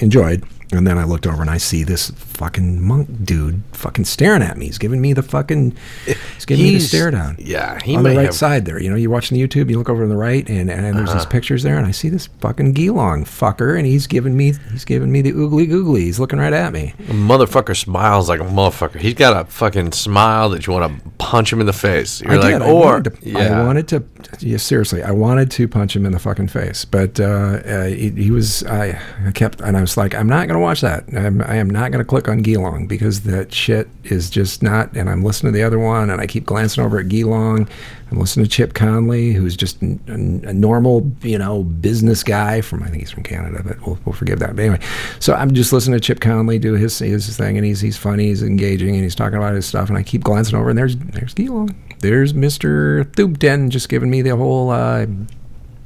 [0.00, 0.44] enjoyed.
[0.72, 4.56] And then I looked over and I see this fucking monk dude fucking staring at
[4.56, 4.66] me.
[4.66, 7.36] He's giving me the fucking, he's giving me the stare down.
[7.38, 8.80] yeah, he on the right have- side there.
[8.80, 11.08] You know, you're watching the YouTube, you look over on the right, and, and there's
[11.10, 11.18] Uh-huh.
[11.18, 14.84] these pictures there, and I see this fucking Gelong fucker, and he's giving me, he's
[14.84, 16.02] giving me the oogly googly.
[16.02, 16.94] He's looking right at me.
[17.08, 19.00] A motherfucker smiles like a motherfucker.
[19.00, 22.20] He's got a fucking smile that you want to punch him in the face.
[22.20, 22.62] You're I like, did.
[22.62, 24.04] I or wanted to, yeah, I wanted to.
[24.40, 28.10] Yeah, seriously, I wanted to punch him in the fucking face, but uh, uh, he,
[28.10, 28.64] he was.
[28.64, 31.04] I, I kept, and I was like, I'm not going to watch that.
[31.14, 34.92] I'm, I am not going to click on Gelong because that shit is just not.
[34.96, 37.68] And I'm listening to the other one, and I keep glancing over at Gelong.
[38.10, 42.82] I'm listening to Chip Conley, who's just a normal, you know, business guy from.
[42.82, 44.56] I think he's from Canada, but we'll, we'll forgive that.
[44.56, 44.80] But anyway,
[45.20, 48.26] so I'm just listening to Chip Conley do his his thing, and he's he's funny,
[48.26, 50.96] he's engaging, and he's talking about his stuff, and I keep glancing over, and there's
[50.96, 51.74] there's Gelong.
[52.00, 54.70] There's Mister Thubten just giving me the whole.
[54.70, 55.06] Uh,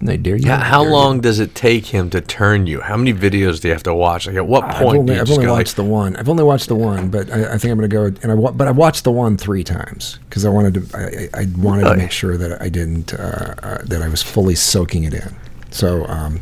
[0.06, 0.48] I dare you.
[0.48, 0.94] How, how dare you.
[0.94, 2.80] long does it take him to turn you?
[2.80, 4.26] How many videos do you have to watch?
[4.28, 6.14] Like, at what I've point do only, you I've only go like, watched the one.
[6.16, 8.04] I've only watched the one, but I, I think I'm going to go.
[8.22, 10.96] And I wa- but I watched the one three times because I wanted to.
[11.34, 14.54] I, I wanted to make sure that I didn't uh, uh, that I was fully
[14.54, 15.34] soaking it in.
[15.70, 16.40] So, um,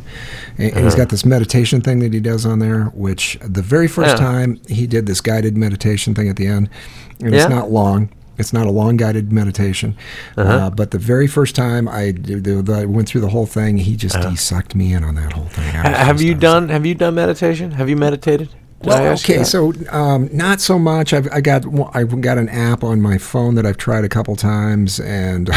[0.57, 0.97] and, and he's Uh-huh.
[0.97, 4.15] got this meditation thing that he does on there, which the very first Yeah.
[4.15, 6.69] time he did this guided meditation thing at the end,
[7.21, 7.41] and Yeah.
[7.41, 8.09] it's not long.
[8.37, 9.95] It's not a long guided meditation,
[10.37, 10.51] Uh-huh.
[10.51, 13.77] uh, but the very first time I, did the, I went through the whole thing,
[13.77, 15.67] he just he sucked me in on that whole thing.
[15.75, 15.89] Uh-huh.
[15.89, 16.69] Ha- have you I done?
[16.69, 17.71] Have you done meditation?
[17.71, 18.49] Have you meditated?
[18.81, 21.11] Did I well, okay, so um, not so much.
[21.11, 24.35] I've I got I've got an app on my phone that I've tried a couple
[24.35, 25.49] times, and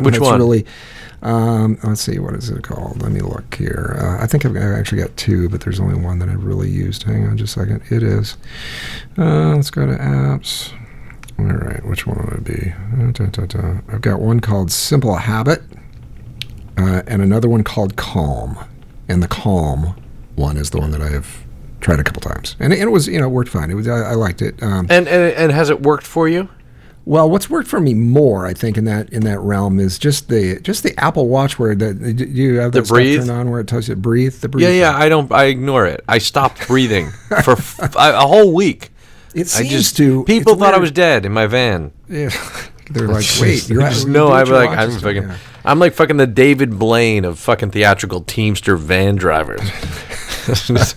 [0.00, 0.38] Which it's one?
[0.38, 0.64] Really,
[1.22, 3.02] um, let's see, what is it called?
[3.02, 3.96] Let me look here.
[4.00, 6.70] Uh, I think I've, I've actually got two, but there's only one that I've really
[6.70, 7.02] used.
[7.02, 7.82] Hang on just a second.
[7.90, 8.36] It is.
[9.18, 10.72] Uh, let's go to apps.
[11.38, 12.72] All right, which one would it be?
[13.12, 13.78] Da, da, da.
[13.88, 15.62] I've got one called Simple Habit,
[16.76, 18.58] uh, and another one called Calm.
[19.08, 19.94] And the Calm
[20.34, 21.44] one is the one that I have
[21.80, 23.70] tried a couple times, and it, it was you know worked fine.
[23.70, 24.60] It was I, I liked it.
[24.62, 26.48] Um, and, and and has it worked for you?
[27.04, 30.28] well, what's worked for me more, I think, in that in that realm is just
[30.28, 33.20] the just the Apple Watch where the do you have The that stuff breathe?
[33.20, 34.34] turned on where it tells you to breathe.
[34.40, 34.64] The breathe.
[34.68, 34.96] Yeah, yeah.
[34.96, 35.30] I don't.
[35.32, 36.04] I ignore it.
[36.08, 37.10] I stopped breathing
[37.44, 38.90] for f- a whole week.
[39.34, 40.24] It I seems just to.
[40.24, 41.92] people it's thought I was dead in my van.
[42.08, 42.30] Yeah.
[42.90, 45.24] They're like, wait, you're Just no, I'm like I'm fucking.
[45.24, 45.36] Yeah.
[45.64, 49.60] I'm like fucking the David Blaine of fucking theatrical Teamster van drivers.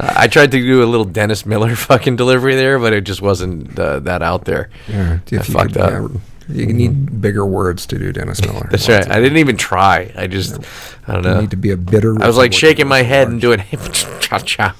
[0.00, 3.78] I tried to do a little Dennis Miller fucking delivery there, but it just wasn't
[3.78, 4.68] uh, that out there.
[4.86, 5.90] Yeah, I if fucked could, up.
[6.12, 8.66] yeah, you need bigger words to do Dennis Miller.
[8.70, 9.10] That's right.
[9.10, 10.12] I didn't even try.
[10.16, 10.58] I just,
[11.06, 11.40] I don't You know.
[11.42, 12.20] need to be a bitter.
[12.22, 13.60] I was like shaking my head and doing
[14.20, 14.74] cha cha.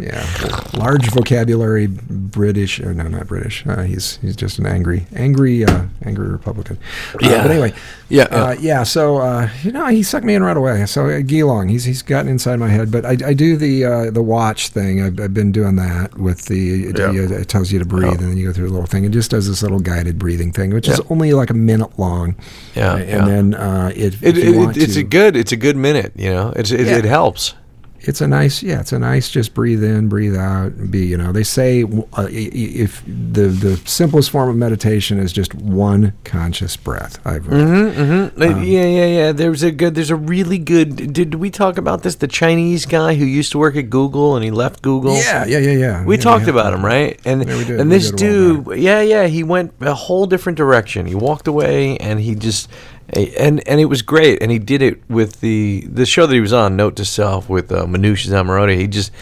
[0.00, 0.26] Yeah,
[0.74, 2.80] large vocabulary, British.
[2.80, 3.66] Or no, not British.
[3.66, 6.78] Uh, he's he's just an angry, angry, uh, angry Republican.
[7.14, 7.42] Uh, Yeah.
[7.42, 7.72] but anyway,
[8.08, 8.82] Yeah, uh, yeah.
[8.82, 10.84] So uh, you know, he sucked me in right away.
[10.86, 12.90] So uh, Gelong, he's he's gotten inside my head.
[12.90, 15.02] But I, I do the uh, the watch thing.
[15.02, 16.84] I've, I've been doing that with the.
[16.90, 17.12] It, Yeah.
[17.12, 19.04] it tells you to breathe, and then you go through a little thing.
[19.04, 21.06] It just does this little guided breathing thing, which is Yeah.
[21.10, 22.34] only like a minute long.
[22.74, 23.04] Yeah, Uh, yeah.
[23.18, 25.36] and then uh, if, It, if it, want it's a good.
[25.36, 26.12] It's a good minute.
[26.16, 26.52] You know.
[26.56, 26.98] It's it, Yeah.
[26.98, 27.54] it helps.
[28.02, 31.16] It's a nice yeah it's a nice just breathe in breathe out and be you
[31.16, 31.84] know they say
[32.14, 37.60] uh, if the the simplest form of meditation is just one conscious breath i've read.
[37.66, 39.32] Mm-hmm, Um, yeah, yeah, yeah.
[39.32, 39.94] There's a good.
[39.94, 41.12] There's a really good.
[41.12, 42.16] Did we talk about this?
[42.16, 45.14] The Chinese guy who used to work at Google and he left Google.
[45.16, 46.50] yeah yeah yeah yeah We Yeah, talked yeah.
[46.50, 47.18] about him, right?
[47.24, 47.80] And Yeah, did.
[47.80, 51.06] and this dude, yeah, yeah, he went a whole different direction.
[51.06, 52.68] He walked away, and he just,
[53.12, 54.42] and and it was great.
[54.42, 57.48] And he did it with the the show that he was on, Note to Self,
[57.48, 58.78] with uh, Manoush Zomorodi.
[58.78, 59.12] He just.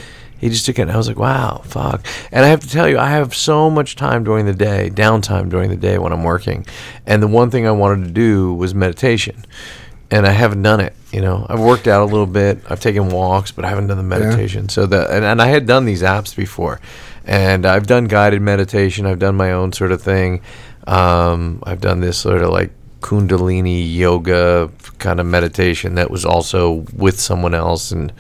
[0.41, 2.89] He just took it, and I was like, "Wow, fuck!" And I have to tell
[2.89, 6.23] you, I have so much time during the day, downtime during the day when I'm
[6.23, 6.65] working,
[7.07, 9.45] and the one thing I wanted to do was meditation,
[10.13, 10.95] and I haven't done it.
[11.11, 13.97] You know, I've worked out a little bit, I've taken walks, but I haven't done
[13.97, 14.69] the meditation.
[14.69, 16.81] So that, and, and I had done these apps before,
[17.25, 19.07] and I've done guided meditation.
[19.07, 20.43] I've done my own sort of thing.
[20.87, 26.85] Um, I've done this sort of like Kundalini yoga kind of meditation that was also
[26.97, 28.13] with someone else, and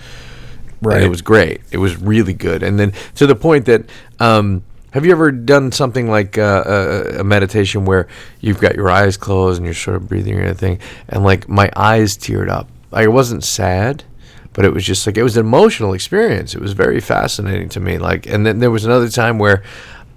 [0.81, 0.97] Right.
[0.97, 1.61] and it was great.
[1.73, 2.63] It was really good.
[2.63, 3.83] And then to the point that,
[4.21, 4.63] um,
[4.93, 8.07] have you ever done something like uh, a, a meditation where
[8.41, 11.69] you've got your eyes closed and you're sort of breathing or anything, and like my
[11.77, 12.69] eyes teared up.
[12.93, 14.05] Like it wasn't sad,
[14.53, 16.55] but it was just like it was an emotional experience.
[16.55, 17.99] It was very fascinating to me.
[17.99, 19.63] Like, and then there was another time where.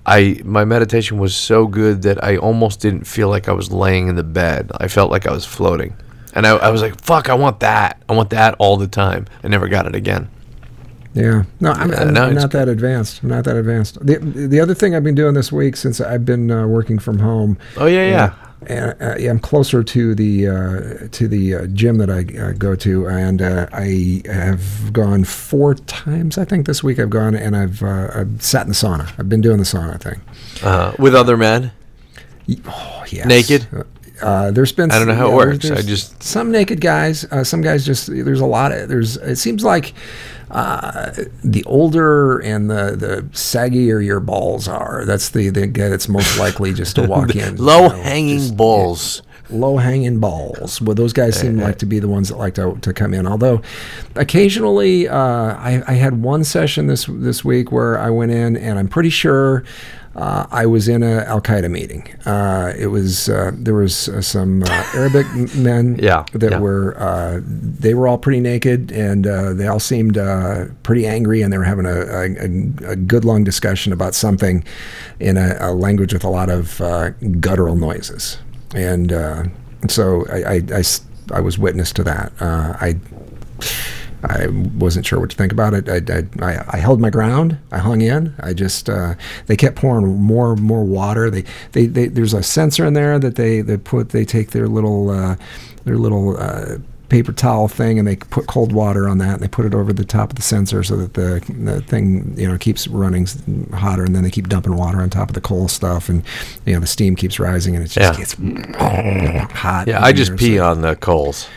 [0.06, 4.08] I my meditation was so good that I almost didn't feel like I was laying
[4.08, 4.72] in the bed.
[4.78, 5.96] I felt like I was floating,
[6.34, 7.30] and I, I was like, "Fuck!
[7.30, 8.02] I want that!
[8.10, 10.30] I want that all the time." I never got it again.
[11.14, 13.22] Yeah, no, I'm, Yeah, I'm, no, I'm not that advanced.
[13.22, 14.04] I'm not that advanced.
[14.06, 17.20] The the other thing I've been doing this week since I've been uh, working from
[17.20, 17.58] home.
[17.78, 18.34] Oh yeah, yeah.
[18.68, 22.52] And, uh, yeah, I'm closer to the uh, to the uh, gym that I uh,
[22.54, 26.38] go to, and uh, I have gone four times.
[26.38, 29.12] I think this week I've gone, and I've uh, I've sat in the sauna.
[29.18, 30.22] I've been doing the sauna thing.
[30.64, 31.72] Uh, with other men.
[32.66, 33.26] Oh, yes.
[33.26, 33.68] Naked?
[34.22, 35.64] Uh, there's been I don't know how it yeah, works.
[35.68, 37.26] there's- I just- some naked guys.
[37.32, 39.18] Uh, some guys just there's a lot of there's.
[39.18, 39.94] It seems like
[40.50, 41.12] uh,
[41.44, 46.38] the older and the the saggier your balls are, that's the the guy that's most
[46.38, 47.58] likely just to walk in.
[47.58, 49.22] you Low know, hanging just- balls.
[49.52, 50.82] Low hanging balls.
[50.82, 53.28] Well, those guys seem like to be the ones that like to, to come in.
[53.28, 53.62] Although,
[54.16, 58.78] occasionally, uh, I, I had one session this this week where I went in, and
[58.80, 59.64] I'm pretty sure.
[60.14, 62.06] Uh, I was in a Al Qaeda meeting.
[62.26, 66.60] Uh, it was uh, there was uh, some uh, Arabic men Yeah, that yeah.
[66.60, 71.42] were uh, they were all pretty naked and uh, they all seemed uh, pretty angry
[71.42, 74.66] and they were having a, a, a, a good long discussion about something
[75.22, 78.38] in a, a language with a lot of uh, guttural noises
[78.76, 79.44] and uh,
[79.88, 82.32] so I was witness to that.
[82.40, 83.00] Uh, I
[84.24, 85.90] I wasn't sure what to think about it.
[85.90, 87.58] I, I, I, I held my ground.
[87.72, 88.36] I hung in.
[88.40, 89.16] I just uh,
[89.48, 91.30] they kept pouring more more water.
[91.30, 94.68] They, they, they there's a sensor in there that they, they put they take their
[94.68, 95.38] little uh,
[95.86, 96.78] their little uh,
[97.12, 99.92] paper towel thing and they put cold water on that and they put it over
[99.92, 103.28] the top of the sensor so that the, the thing you know keeps running
[103.74, 106.24] hotter and then they keep dumping water on top of the coal stuff and
[106.66, 108.18] you know the steam keeps rising and it just Yeah.
[108.18, 108.34] gets
[109.54, 109.84] hot.
[109.88, 111.48] Yeah, I just pee so- on the coals.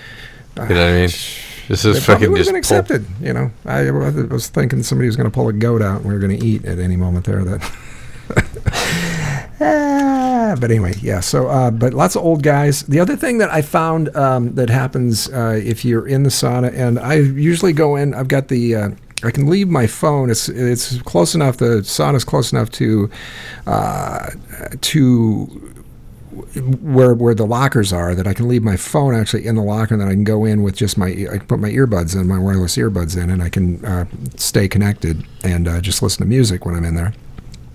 [0.57, 1.09] You know what I mean?
[1.11, 3.07] Ah, this is fucking would have been pull- accepted.
[3.21, 6.05] You know, I, I was thinking somebody was going to pull a goat out and
[6.05, 7.43] we were going to eat at any moment there.
[7.45, 7.63] That.
[9.61, 11.21] Ah, but anyway, yeah.
[11.21, 12.83] So, uh, but lots of old guys.
[12.83, 16.73] The other thing that I found um, that happens uh, if you're in the sauna,
[16.75, 18.15] and I usually go in.
[18.15, 18.75] I've got the.
[18.75, 18.91] Uh,
[19.23, 20.29] I can leave my phone.
[20.29, 21.59] It's it's close enough.
[21.59, 23.11] The sauna's close enough to
[23.67, 24.31] uh,
[24.81, 25.75] to
[26.81, 29.95] where where the lockers are that I can leave my phone actually in the locker
[29.95, 32.27] and then I can go in with just my I can put my earbuds in
[32.27, 36.29] my wireless earbuds in and I can uh, stay connected and uh, just listen to
[36.29, 37.15] music when I'm in there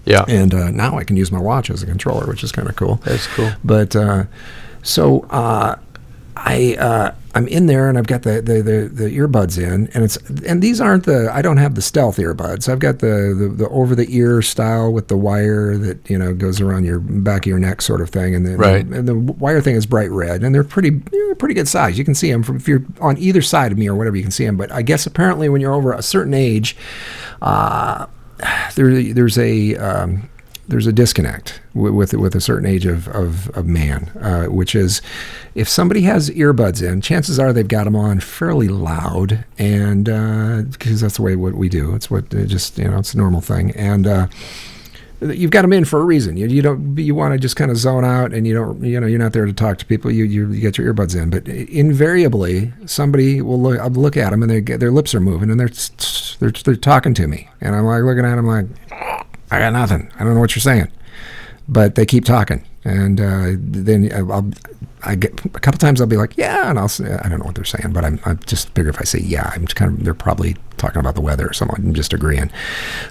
[0.05, 0.25] Yeah.
[0.27, 2.75] and uh, now I can use my watch as a controller which is kind of
[2.75, 3.51] cool That's cool.
[3.63, 4.23] but uh,
[4.81, 5.75] so uh,
[6.35, 10.03] I uh, I'm in there and I've got the, the, the, the earbuds in and
[10.03, 10.15] it's
[10.47, 13.69] and these aren't the I don't have the stealth earbuds I've got the, the, the
[13.69, 17.47] over the ear style with the wire that you know goes around your back of
[17.47, 18.83] your neck sort of thing and the, Right.
[18.85, 22.05] and the wire thing is bright red and they're pretty they're pretty good size you
[22.05, 24.31] can see them from if you're on either side of me or whatever you can
[24.31, 26.75] see them but I guess apparently when you're over a certain age
[27.41, 28.07] uh,
[28.75, 30.29] there, there's a um,
[30.67, 34.75] there's a disconnect with with, with a certain age of of, of man, uh, which
[34.75, 35.01] is
[35.55, 40.05] if somebody has earbuds in, chances are they've got them on fairly loud, and
[40.71, 41.95] because that's the way what we do.
[41.95, 44.07] It's what it just you know it's a normal thing, and.
[44.07, 44.27] Uh,
[45.21, 46.37] You've got them in for a reason.
[46.37, 46.97] You, you don't.
[46.97, 48.81] You want to just kind of zone out, and you don't.
[48.81, 50.09] You know, you're not there to talk to people.
[50.09, 53.79] You you, you get your earbuds in, but invariably somebody will look.
[53.79, 55.71] I'll look at them, and they get, their lips are moving, and they're
[56.39, 58.67] they're they're talking to me, and I'm like looking at them like,
[59.51, 60.09] I got nothing.
[60.15, 60.89] I don't know what you're saying,
[61.69, 64.51] but they keep talking, and uh, then I'll.
[65.01, 67.45] I get a couple times I'll be like, yeah, and I'll say, I don't know
[67.45, 70.03] what they're saying, but I'm I just figure if I say yeah, I'm kind of
[70.03, 71.85] they're probably talking about the weather or something.
[71.85, 72.51] I'm just agreeing.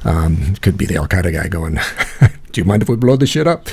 [0.04, 1.78] Um, could be the Al Qaeda guy going,
[2.52, 3.68] do you mind if we blow this shit up?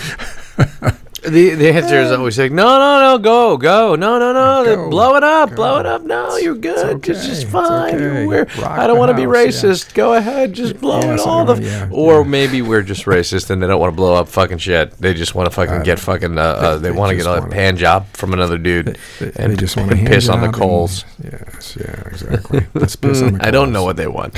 [1.28, 4.90] The the answer is always like, no, no, no, go, go, no, no, no, Go,
[4.90, 5.56] blow it up, go.
[5.56, 6.04] blow it up.
[6.04, 6.78] No, you're good.
[6.78, 7.96] It's, okay, just it's fine.
[7.96, 8.26] okay.
[8.26, 9.70] We're, Rock I don't want to be house, yeah.
[9.72, 9.94] racist.
[9.94, 11.46] Go ahead, just blow Yeah, it all.
[11.46, 14.60] The, yeah, or maybe we're just racist and they don't want to blow up fucking
[14.60, 14.92] shit.
[15.00, 16.38] They just want to fucking get fucking.
[16.38, 19.52] Uh, uh, they, they want to get a hand job from another dude They, and
[19.54, 21.06] they just want to piss on the coals.
[21.24, 22.66] yes, yeah, exactly.
[22.78, 24.36] Just piss on the I don't know what they want.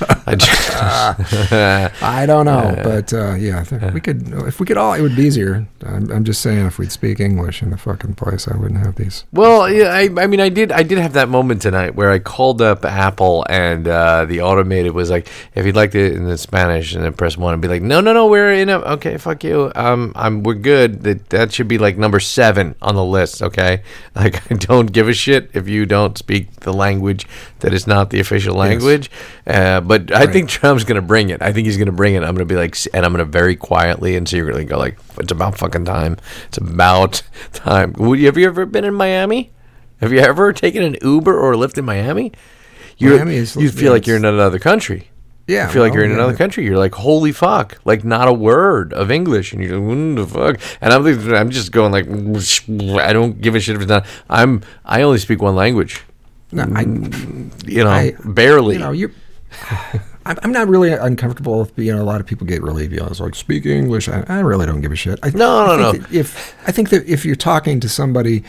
[0.26, 4.94] I I don't know, but uh, yeah, we could if we could all.
[4.94, 5.66] It would be easier.
[5.84, 8.96] I'm, I'm just saying, if we'd speak English in the fucking place, I wouldn't have
[8.96, 9.24] these.
[9.32, 12.18] Well, yeah, I, I mean, I did, I did have that moment tonight where I
[12.18, 16.38] called up Apple and uh, the automated was like, if you'd like it in the
[16.38, 19.16] Spanish, and then press one and be like, no, no, no, we're in a, okay,
[19.16, 21.02] fuck you, um, I'm, we're good.
[21.02, 23.82] That that should be like number seven on the list, okay?
[24.16, 27.26] Like, I don't give a shit if you don't speak the language
[27.60, 29.10] that is not the official language.
[29.46, 31.40] Uh, but I think Trump's gonna bring it.
[31.42, 32.22] I think he's gonna bring it.
[32.22, 35.56] I'm gonna be like, and I'm gonna very quietly and secretly go like, it's about
[35.58, 36.16] fucking time.
[36.48, 37.22] It's about
[37.52, 37.92] time.
[37.98, 39.50] Would you, have you ever been in Miami?
[40.00, 42.32] Have you ever taken an Uber or a Lyft in Miami?
[42.98, 45.08] You Miami is- you feel like you're in another country.
[45.48, 46.64] Yeah, You feel like you're in yeah, another country.
[46.64, 50.60] You're like, holy fuck, like not a word of English, and you're like, the fuck?
[50.80, 52.06] And I'm, I'm just going like,
[53.00, 54.06] I don't give a shit if it's not.
[54.28, 56.02] I'm, I only speak one language.
[56.50, 58.74] No, I, You know, I- barely.
[58.74, 59.12] you know, you.
[60.26, 62.96] I'm, I'm not really uncomfortable with you know a lot of people get really you
[62.98, 64.08] know it's like speak English.
[64.08, 65.18] I, I really don't give a shit.
[65.22, 66.18] I, No, I no, think no.
[66.18, 68.42] If I think that if you're talking to somebody,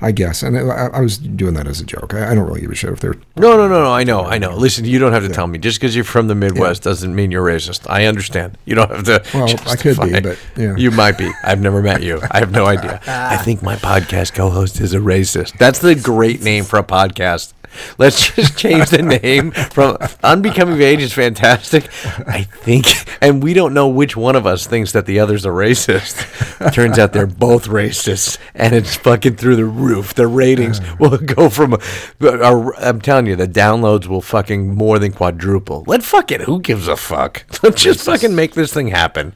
[0.00, 2.14] I guess, and I, I was doing that as a joke.
[2.14, 3.92] I, I don't really give a shit if they're No, no, no, no.
[3.92, 4.56] I know, I know.
[4.56, 5.58] Listen, you don't have to tell me.
[5.58, 7.88] Just because you're from the Midwest doesn't mean you're racist.
[7.90, 8.56] I understand.
[8.64, 9.18] You don't have to.
[9.38, 10.74] Well, I could be, but, yeah.
[10.76, 11.30] you might be.
[11.44, 12.20] I've never met you.
[12.30, 13.00] I have no idea.
[13.06, 15.58] I think my podcast co-host is a racist.
[15.58, 17.52] That's the great name for a podcast.
[17.98, 21.84] Let's just change the name from Unbecoming of Age is fantastic.
[22.26, 22.86] I think,
[23.20, 26.72] and we don't know which one of us thinks that the other's a racist.
[26.72, 30.14] Turns out they're both racists, and it's fucking through the roof.
[30.14, 31.76] The ratings will go from,
[32.20, 35.84] I'm telling you, the downloads will fucking more than quadruple.
[35.86, 36.42] Let fuck it.
[36.42, 37.44] Who gives a fuck?
[37.62, 39.34] Let's just fucking make this thing happen.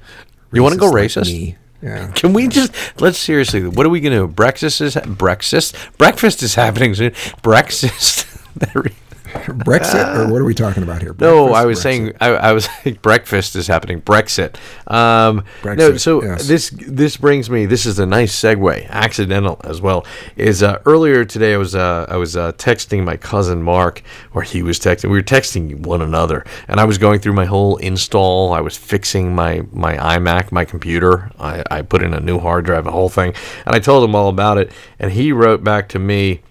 [0.53, 1.27] You want to go like racist?
[1.27, 1.57] me.
[1.83, 2.13] Yeah.
[2.13, 3.67] Can we just let's seriously?
[3.67, 4.29] What are we gonna do?
[4.29, 5.77] Breakfast is breakfast.
[5.99, 7.13] Breakfast is happening soon.
[7.43, 8.27] Breakfast.
[9.65, 11.15] Brexit, or what are we talking about here?
[11.19, 11.83] no, I was Brexit?
[11.83, 12.69] saying I, I was
[13.03, 14.03] breakfast is happening.
[14.03, 14.57] Brexit.
[14.91, 16.47] Um, no, so yes.
[16.47, 17.67] this this brings me.
[17.67, 20.05] This is a nice segue, accidental as well.
[20.37, 24.03] Is uh, earlier today I was uh, I was uh, texting my cousin Mark,
[24.35, 25.05] or he was texting.
[25.05, 28.53] We were texting one another, and I was going through my whole install.
[28.53, 31.31] I was fixing my my iMac, my computer.
[31.39, 34.15] I, I put in a new hard drive, the whole thing, and I told him
[34.15, 34.73] all about it.
[34.99, 36.43] And he wrote back to me.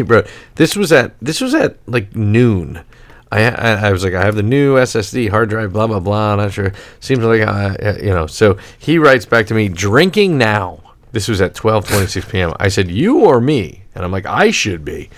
[0.00, 2.84] Wrote, "This was at this was at like noon."
[3.32, 6.36] I, I, I was like, I have the new SSD hard drive, blah blah blah.
[6.36, 6.72] Not sure.
[7.00, 8.26] Seems like I, you know.
[8.26, 10.80] So he writes back to me, drinking now.
[11.10, 12.52] This was at twelve twenty six p.m.
[12.60, 13.84] I said, you or me?
[13.94, 15.10] And I'm like, I should be.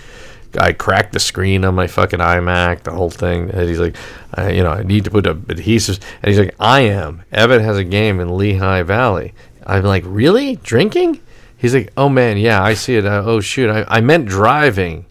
[0.57, 3.49] I cracked the screen on my fucking iMac, the whole thing.
[3.51, 3.95] And he's like,
[4.37, 5.99] uh, you know, I need to put a adhesives.
[6.21, 7.23] And he's like, I am.
[7.31, 9.33] Evan has a game in Lehigh Valley.
[9.65, 10.55] I'm like, really?
[10.57, 11.19] Drinking?
[11.57, 13.05] He's like, oh man, yeah, I see it.
[13.05, 15.05] Uh, oh shoot, I, I meant driving.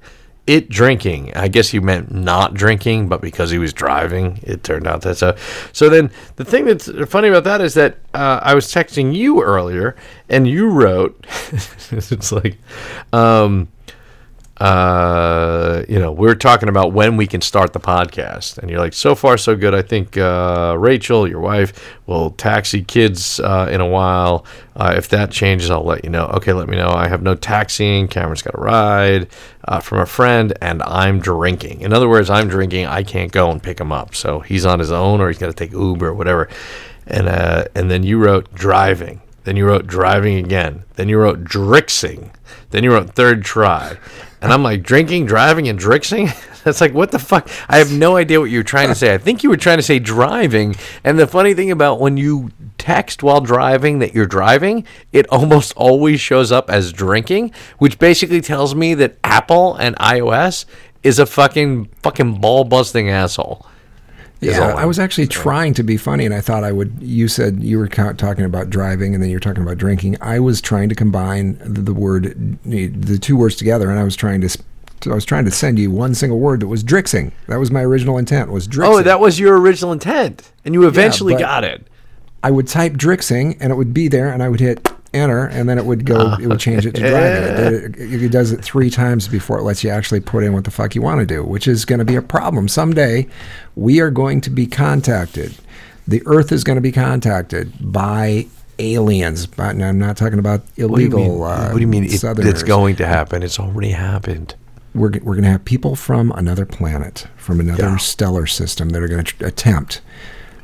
[0.47, 1.35] It drinking.
[1.35, 5.21] I guess he meant not drinking, but because he was driving, it turned out that's
[5.21, 5.37] a.
[5.73, 9.43] So then the thing that's funny about that is that uh, I was texting you
[9.43, 9.97] earlier,
[10.29, 11.27] and you wrote,
[11.91, 12.59] it's like,
[13.13, 13.67] um,
[14.59, 18.95] uh, you know, we're talking about when we can start the podcast, and you're like,
[18.95, 19.75] so far so good.
[19.75, 24.47] I think uh, Rachel, your wife, will taxi kids uh, in a while.
[24.75, 26.27] Uh, if that changes, I'll let you know.
[26.37, 26.89] Okay, let me know.
[26.89, 28.09] I have no taxiing.
[28.09, 29.29] Cameron's got a ride
[29.65, 31.83] uh, from a friend, and I'm drinking.
[31.83, 32.87] In other words, I'm drinking.
[32.87, 35.49] I can't go and pick him up, so he's on his own, or he's got
[35.49, 36.49] to take Uber or whatever.
[37.07, 39.21] And uh, and then you wrote driving.
[39.45, 40.83] Then you wrote driving again.
[40.95, 42.33] Then you wrote drixing.
[42.71, 43.97] Then you wrote third try.
[44.47, 46.29] And I'm like, drinking, driving, and drixing?
[46.63, 47.51] That's like, what the fuck?
[47.69, 49.13] I have no idea what you were trying to say.
[49.13, 50.77] I think you were trying to say driving.
[51.03, 55.73] And the funny thing about when you text while driving that you're driving, it almost
[55.77, 60.65] always shows up as drinking, which basically tells me that Apple and iOS
[61.03, 63.67] is a fucking fucking ball busting asshole.
[64.47, 66.97] Is Yeah, all I was actually trying to be funny, and I thought I would.
[67.01, 70.17] You said you were talking about driving, and then you were talking about drinking.
[70.21, 74.17] I was trying to combine the, the word, the two words together, and I was
[74.17, 74.47] trying to.
[74.47, 74.59] s-
[75.05, 77.31] I was trying to send you one single word that was drixing.
[77.49, 78.51] That was my original intent.
[78.51, 78.95] Was drixing.
[78.95, 80.51] Oh, that was your original intent.
[80.65, 81.87] And you eventually but- got it.
[82.43, 85.69] I would type drixing, and it would be there, and I would hit enter, and
[85.69, 86.35] then it would go.
[86.41, 87.47] it would change it to driving.
[87.97, 90.65] It, it, it does it three times before it lets you actually put in what
[90.65, 93.27] the fuck you want to do, which is going to be a problem someday.
[93.75, 95.55] We are going to be contacted.
[96.07, 98.47] The Earth is going to be contacted by
[98.79, 99.47] aliens.
[99.47, 101.19] But I'm not talking about What do you illegal.
[101.21, 101.31] mean?
[101.43, 102.05] uh, what do you mean?
[102.05, 103.43] It, it's going to happen.
[103.43, 104.55] It's already happened.
[104.95, 107.97] We're, we're going to have people from another planet, from another Yeah.
[107.97, 110.01] stellar system that are going to tr- attempt.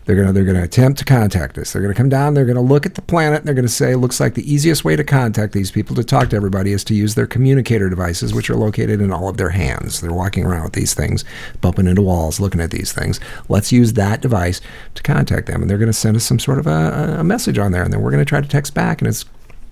[0.05, 1.73] They're to they're to attempt to contact us.
[1.73, 2.35] They're to come down.
[2.35, 3.45] They're to look at the planet.
[3.45, 6.37] They're to say, looks like the easiest way to contact these people to talk to
[6.37, 10.01] everybody is to use their communicator devices, which are located in all of their hands.
[10.01, 11.25] They're walking around with these things,
[11.61, 13.21] bumping into walls, looking at these things.
[13.49, 14.61] Let's use that device
[14.95, 17.73] to contact them, and they're to send us some sort of a, a message on
[17.73, 19.25] there, and then we're to try to text back, and it's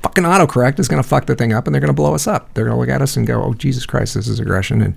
[0.03, 2.27] fucking autocorrect is going to fuck the thing up and they're going to blow us
[2.27, 2.53] up.
[2.55, 4.95] They're going to look at us and go, "Oh Jesus Christ, this is aggression," and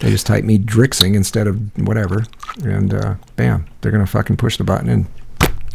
[0.00, 2.24] they just type me drixing instead of whatever,
[2.62, 5.06] and uh, bam, they're going to fucking push the button and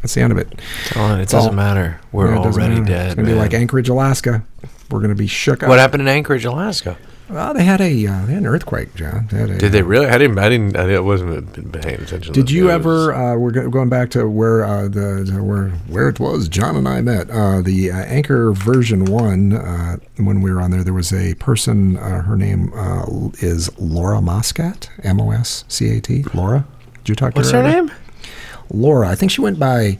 [0.01, 0.47] that's the end of it.
[0.95, 1.99] Oh, it It's doesn't all- matter.
[2.13, 2.85] We're Yeah, already matter.
[2.85, 3.05] dead.
[3.07, 4.43] It's going to be like Anchorage, Alaska.
[4.89, 5.67] We're going to be shook up.
[5.69, 6.97] what happened in Anchorage, Alaska?
[7.29, 9.27] Well, they had a uh, they had an earthquake, John.
[9.31, 10.07] They a, Did they really?
[10.07, 10.39] I didn't.
[10.39, 10.75] I didn't.
[10.75, 12.33] I wasn't paying attention.
[12.33, 13.13] to Did you ever?
[13.13, 16.49] Uh, we're go- going back to where uh, the, the where where it was.
[16.49, 17.29] John and I met.
[17.29, 19.53] Uh, the uh, Anchor version one.
[19.53, 21.97] Uh, when we were on there, there was a person.
[21.97, 23.05] Uh, her name uh,
[23.39, 24.89] is Laura Moscat.
[25.03, 26.23] M O S C A T.
[26.33, 26.65] Laura.
[27.03, 27.61] Did you talk to What's her?
[27.61, 27.91] What's her name?
[28.71, 29.07] Laura.
[29.07, 29.99] I think she went by.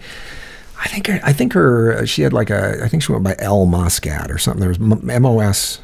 [0.82, 3.68] I think I think her she had like a I think she went by L
[3.68, 4.62] Moscat or something.
[4.62, 5.82] There was M O S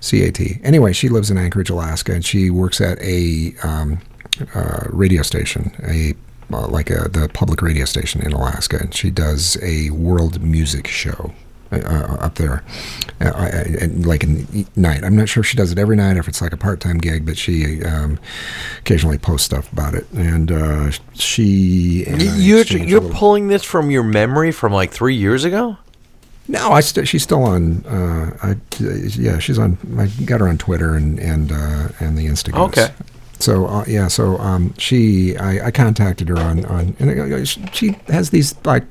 [0.00, 0.58] C A T.
[0.62, 3.98] Anyway, she lives in Anchorage, Alaska, and she works at a um,
[4.54, 6.14] uh, radio station, a
[6.52, 10.86] uh, like a, the public radio station in Alaska, and she does a world music
[10.86, 11.32] show
[11.72, 12.62] uh, uh, up there,
[13.20, 13.64] uh, uh,
[14.06, 15.02] like in the night.
[15.02, 16.98] I'm not sure if she does it every night or if it's like a part-time
[16.98, 18.20] gig, but she um,
[18.78, 20.06] occasionally posts stuff about it.
[20.12, 25.16] And uh, she and You're you're little- pulling this from your memory from like three
[25.16, 25.78] years ago.
[26.48, 27.84] No, I st- she's still on.
[27.86, 29.76] Uh, I, yeah, she's on.
[29.98, 32.68] I got her on Twitter and and uh, and the Instagram.
[32.68, 32.88] Okay.
[33.38, 37.62] So uh, yeah, so um, she, I, I contacted her on on, and uh, she
[37.72, 38.84] she has these like,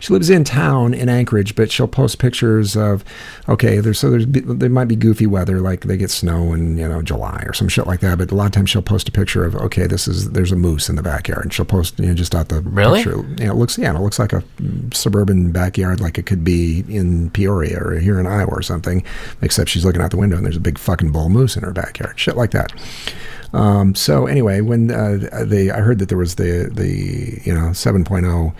[0.00, 3.04] she lives in town in Anchorage, but she'll post pictures of,
[3.48, 6.88] okay, there's so there's there might be goofy weather, like they get snow in you
[6.88, 9.12] know July or some shit like that, but a lot of times she'll post a
[9.12, 12.06] picture of, okay, this is there's a moose in the backyard, and she'll post you
[12.06, 13.02] know just out the Really?
[13.02, 13.18] picture.
[13.38, 14.42] You know, it looks yeah, it looks like a
[14.94, 19.02] suburban backyard, like it could be in Peoria or here in Iowa or something,
[19.42, 21.72] except she's looking out the window and there's a big fucking bull moose in her
[21.72, 22.72] backyard, shit like that.
[23.52, 27.70] Um, so anyway, when uh, they, I heard that there was the the you know
[27.70, 28.54] 7.0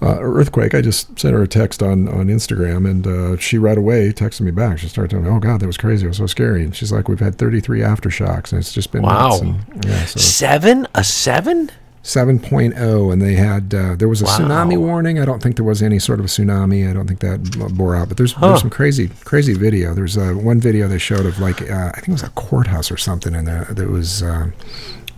[0.00, 3.78] uh, earthquake, I just sent her a text on on Instagram, and uh, she right
[3.78, 4.78] away texted me back.
[4.78, 6.04] She started telling me, "Oh God, that was crazy.
[6.04, 9.02] It was so scary." And she's like, "We've had 33 aftershocks, and it's just been
[9.02, 9.38] Wow.
[9.40, 10.86] And, yeah, so Seven?
[10.94, 11.70] A seven?
[12.02, 15.18] 7.0 and they had uh, there was a tsunami warning.
[15.20, 16.88] I don't think there was any sort of a tsunami.
[16.90, 18.48] I don't think that bore out but there's Huh.
[18.48, 19.94] there's some crazy crazy video.
[19.94, 22.90] There's uh, one video they showed of like uh, i think it was a courthouse
[22.90, 24.50] or something and there that was uh,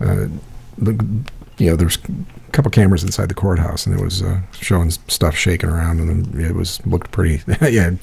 [0.01, 0.27] uh,
[0.77, 1.05] the-
[1.57, 1.97] you know there's
[2.55, 6.55] couple cameras inside the courthouse and it was uh, showing stuff shaking around and it
[6.55, 7.99] was looked pretty yeah it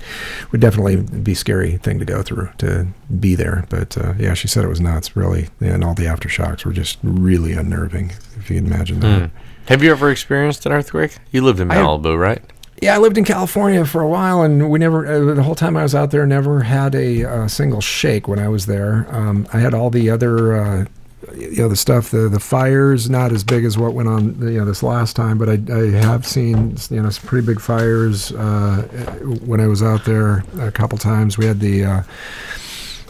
[0.53, 2.87] would definitely be a scary thing to go through to
[3.19, 6.65] be there but uh, yeah she said it was nuts really and all the aftershocks
[6.65, 9.31] were just really unnerving if you can imagine that
[9.67, 11.19] Have you ever experienced an earthquake?
[11.31, 12.43] You lived in Malibu, right?
[12.83, 15.77] Yeah, I lived in California for a while, and we never, uh, the whole time
[15.77, 19.07] I was out there, never had a uh, single shake when I was there.
[19.09, 20.85] Um, I had all the other, uh,
[21.35, 24.59] you know, the stuff, the the fires, not as big as what went on, you
[24.59, 28.33] know, this last time, but I, I have seen, you know, some pretty big fires
[28.33, 28.83] uh,
[29.45, 31.39] when I was out there a couple times.
[31.39, 31.85] We had the.
[31.85, 32.03] Uh,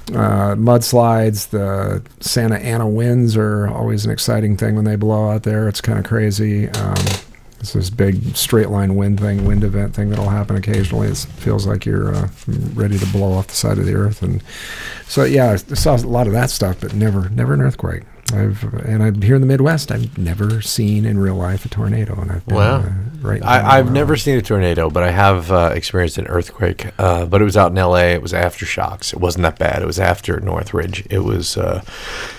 [0.09, 5.45] uh, mudslides, the Santa Ana winds are always an exciting thing when they blow out
[5.45, 5.69] there.
[5.69, 6.69] It's kind of crazy.
[6.69, 6.97] Um,
[7.63, 11.07] it's this big straight line wind thing, wind event thing that'll happen occasionally.
[11.07, 12.29] It feels like you're uh,
[12.75, 14.43] ready to blow off the side of the earth, and
[15.07, 18.03] so yeah, I saw a lot of that stuff, but never, never an earthquake.
[18.33, 19.91] I've and I'm here in the Midwest.
[19.91, 22.77] I've never seen in real life a tornado, and I've been Wow.
[22.81, 23.43] uh, right.
[23.45, 26.87] I, I've now, never seen a tornado, but I have uh, experienced an earthquake.
[26.99, 28.13] Uh, but it was out in L.A.
[28.15, 29.13] It was aftershocks.
[29.13, 29.83] It wasn't that bad.
[29.83, 31.05] It was after Northridge.
[31.11, 31.57] It was.
[31.57, 31.83] Uh,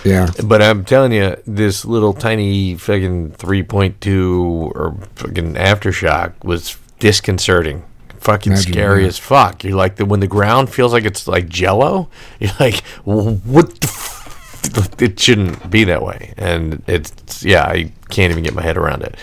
[0.04, 7.84] Yeah, but I'm telling you, this little tiny fucking 3.2 or fucking aftershock was disconcerting.
[8.20, 9.08] Fucking Imagine scary that.
[9.10, 9.64] as fuck.
[9.66, 12.10] You're like the when the ground feels like it's like Jello.
[12.40, 13.88] You're like, "Wh- what the.
[13.88, 14.23] F-?
[15.00, 17.64] It shouldn't be that way, and it's yeah.
[17.66, 19.16] I can't even get my head around it.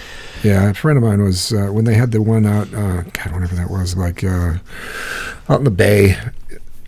[0.43, 2.73] Yeah, a friend of mine was uh, when they had the one out.
[2.75, 4.55] Uh, God, whatever that was, like uh,
[5.49, 6.17] out in the Bay,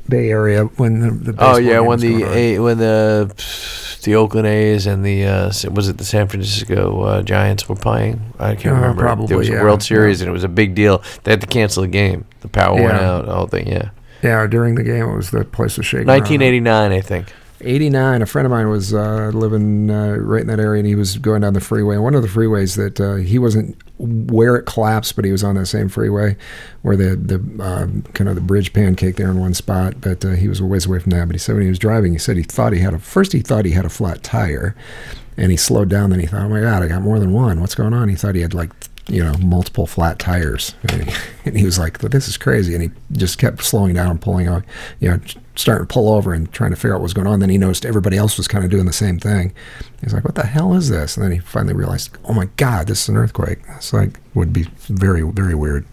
[0.09, 2.25] Bay Area when the, the Oh yeah, when the.
[2.25, 3.33] A, when the
[4.03, 8.21] the Oakland A's and the uh, was it the San Francisco uh, Giants were playing?
[8.39, 8.97] I can't Uh, remember.
[9.03, 10.25] there probably, was a yeah, World Series yeah.
[10.25, 11.03] and it was a big deal.
[11.23, 12.25] They had to cancel the game.
[12.41, 13.11] The power went Yeah.
[13.11, 13.27] out.
[13.27, 13.69] The whole thing.
[13.69, 13.91] Yeah,
[14.23, 16.09] yeah, during the game, it was the place was shaking.
[16.09, 16.19] around.
[16.21, 17.33] 1989, I think.
[17.63, 20.95] 89 a friend of mine was uh, living uh, right in that area and he
[20.95, 21.97] was going down the freeway.
[21.97, 25.55] One of the freeways that uh, he wasn't where it collapsed but he was on
[25.55, 26.37] that same freeway
[26.83, 30.31] where the, the um, kind of the bridge pancake there in one spot but uh,
[30.31, 31.27] he was a ways away from that.
[31.27, 33.33] But he said when he was driving he said he thought he had a first
[33.33, 34.75] he thought he had a flat tire
[35.37, 37.61] and he slowed down then he thought oh my god i got more than one.
[37.61, 38.09] What's going on?
[38.09, 38.71] He thought he had like
[39.09, 40.75] you know multiple flat tires.
[41.45, 42.75] And he, was like this is crazy.
[42.75, 44.65] And he just kept slowing down and pulling out
[45.01, 45.21] you know
[45.55, 47.41] starting to pull over and trying to figure out what was going on.
[47.41, 49.53] Then he noticed everybody else was kind of doing the same thing.
[50.01, 51.17] He's like what the hell is this?
[51.17, 53.61] And then he finally realized oh my god this is an earthquake.
[53.77, 55.87] It's like would be very very weird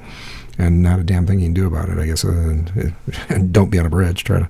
[0.58, 2.94] and not a damn thing you can do about it i guess than
[3.30, 4.24] and don't be on a bridge.
[4.26, 4.50] Try to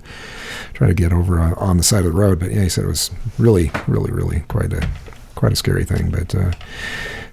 [0.74, 2.40] try to get over uh, on the side of the road.
[2.40, 4.86] But yeah he said it was really really really quite a
[5.36, 6.10] quite a scary thing.
[6.10, 6.52] But uh,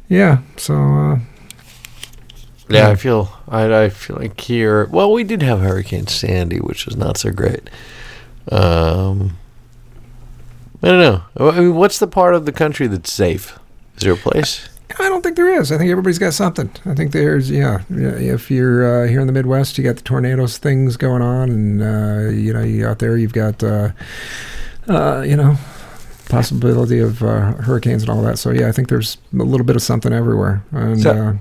[0.07, 1.19] yeah so uh,
[2.69, 4.85] Yeah, I feel I, I feel like here.
[4.87, 7.69] Well, we did have Hurricane Sandy, which was not so great.
[8.51, 9.37] Um,
[10.83, 11.23] I don't know.
[11.51, 13.57] I mean, what's the part of the country that's safe?
[13.95, 14.69] Is there a place?
[14.99, 15.71] I don't think there is.
[15.71, 16.69] I think everybody's got something.
[16.85, 17.81] I think there's, yeah.
[17.89, 21.49] yeah, If you're uh, here in the Midwest, you got the tornadoes things going on,
[21.49, 23.89] and uh, you know, you out there, you've got, uh,
[24.87, 25.55] uh, you know,
[26.29, 28.37] possibility of uh, hurricanes and all that.
[28.39, 30.63] So yeah, I think there's a little bit of something everywhere.
[30.71, 31.33] And So- uh,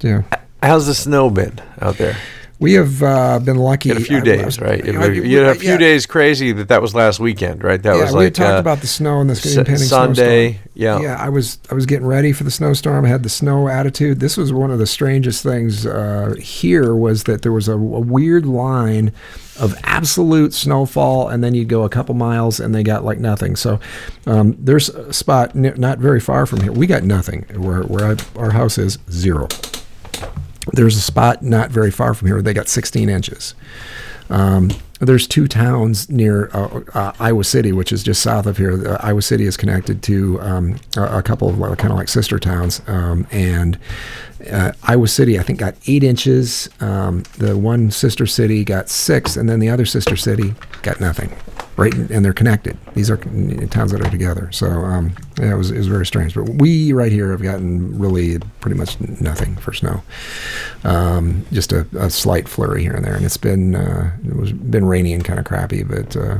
[0.00, 0.22] yeah,
[0.64, 2.16] How's the snow been out there?
[2.60, 3.90] We have uh, been lucky.
[3.90, 4.82] A few I- days, right?
[4.82, 5.76] You I- had, you had a few yeah.
[5.76, 7.82] days crazy that that was last weekend, right?
[7.82, 9.76] That Yeah, was we like we talked uh, about the snow and the S- impending
[9.84, 10.70] Sunday, snowstorm.
[10.74, 11.00] yeah.
[11.00, 11.16] yeah.
[11.22, 13.04] I was I was getting ready for the snowstorm.
[13.04, 14.20] I had the snow attitude.
[14.20, 17.76] This was one of the strangest things uh, here was that there was a, a
[17.76, 19.12] weird line
[19.60, 23.56] of absolute snowfall, and then you'd go a couple miles and they got like nothing.
[23.56, 23.80] So
[24.26, 26.72] um, there's a spot n- not very far from here.
[26.72, 29.48] We got nothing where where I, our house is zero.
[30.72, 32.42] There's a spot not very far from here.
[32.42, 33.54] They got 16 inches.
[34.30, 38.88] Um, there's two towns near uh, uh, Iowa City, which is just south of here.
[38.88, 42.38] Uh, Iowa City is connected to um, a, a couple of kind of like sister
[42.38, 43.78] towns, um, and
[44.50, 46.70] uh, Iowa City, I think, got eight inches.
[46.80, 51.30] Um, the one sister city got six, and then the other sister city got nothing.
[51.76, 52.78] Right, and they're connected.
[52.94, 54.48] These are towns that are together.
[54.52, 56.34] So um, yeah, it was it was very strange.
[56.34, 60.02] But we right here have gotten really pretty much nothing for snow.
[60.84, 64.52] Um, just a, a slight flurry here and there, and it's been uh, it was
[64.52, 65.82] been rainy and kind of crappy.
[65.82, 66.38] But uh,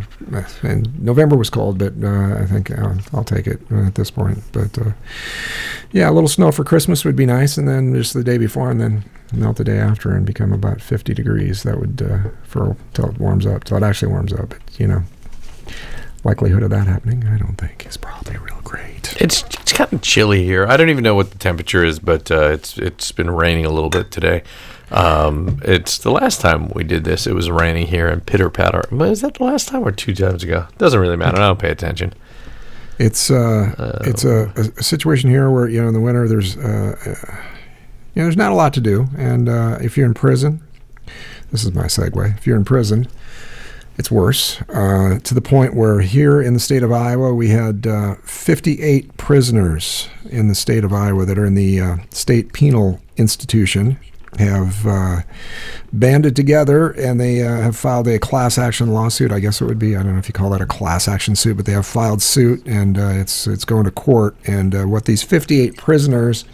[0.62, 4.39] and November was cold, but uh, I think I'll, I'll take it at this point.
[4.53, 4.93] But uh,
[5.91, 8.70] yeah, a little snow for Christmas would be nice, and then just the day before,
[8.70, 11.62] and then melt the day after and become about 50 degrees.
[11.64, 14.51] That would uh, for till it warms up, till it actually warms up.
[14.51, 15.03] But, you know,
[16.24, 19.14] likelihood of that happening, I don't think is probably real great.
[19.20, 20.66] It's it's kind of chilly here.
[20.66, 23.70] I don't even know what the temperature is, but uh, it's it's been raining a
[23.70, 24.42] little bit today.
[24.90, 27.26] Um, it's the last time we did this.
[27.26, 28.82] It was raining here and pitter patter.
[29.04, 30.66] Is that the last time or two times ago?
[30.78, 31.36] Doesn't really matter.
[31.36, 32.14] I don't pay attention.
[32.98, 36.96] It's uh, it's a, a, situation here where you know in the winter there's uh,
[37.04, 37.36] uh,
[38.14, 40.62] you know there's not a lot to do, and uh, if you're in prison,
[41.50, 42.36] this is my segue.
[42.36, 43.08] If you're in prison,
[43.97, 47.86] it's worse uh, to the point where here in the state of Iowa we had
[47.86, 53.01] uh, 58 prisoners in the state of Iowa that are in the uh, state penal
[53.16, 53.99] institution
[54.38, 55.20] have uh,
[55.92, 59.30] banded together and they uh, have filed a class action lawsuit.
[59.30, 59.95] I guess it would be.
[59.95, 62.20] I don't know if you call that a class action suit, but they have filed
[62.20, 64.34] suit and uh, it's it's going to court.
[64.45, 66.45] And uh, what these 58 prisoners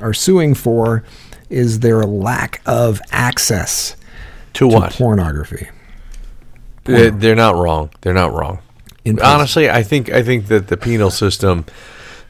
[0.00, 1.02] are suing for
[1.48, 3.96] is their lack of access
[4.52, 4.92] To to what?
[4.92, 5.68] pornography.
[6.84, 7.90] They're, they're not wrong.
[8.00, 8.60] They're not wrong.
[9.22, 11.64] Honestly, I think I think that the penal system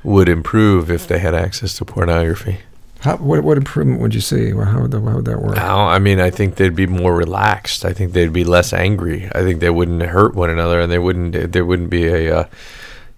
[0.02, 2.58] would improve if they had access to pornography.
[3.00, 4.50] How, what, what improvement would you see?
[4.50, 5.56] How would that, how would that work?
[5.56, 7.84] Now, I mean, I think they'd be more relaxed.
[7.84, 9.26] I think they'd be less angry.
[9.34, 11.52] I think they wouldn't hurt one another, and they wouldn't.
[11.52, 12.40] There wouldn't be a.
[12.40, 12.44] Uh,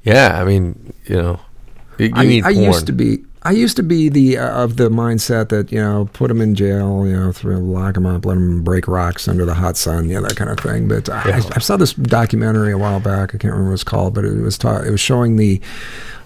[0.05, 1.41] yeah, I mean, you know,
[1.99, 2.65] you, you I, need I porn.
[2.65, 3.25] used to be.
[3.45, 6.55] I used to be the uh, of the mindset that you know put them in
[6.55, 10.09] jail, you know, throw, lock them up, let them break rocks under the hot sun,
[10.09, 10.87] you know, that kind of thing.
[10.87, 11.37] But I, Yeah.
[11.51, 13.35] I, I saw this documentary a while back.
[13.35, 15.61] I can't remember what it's called, but it was ta- it was showing the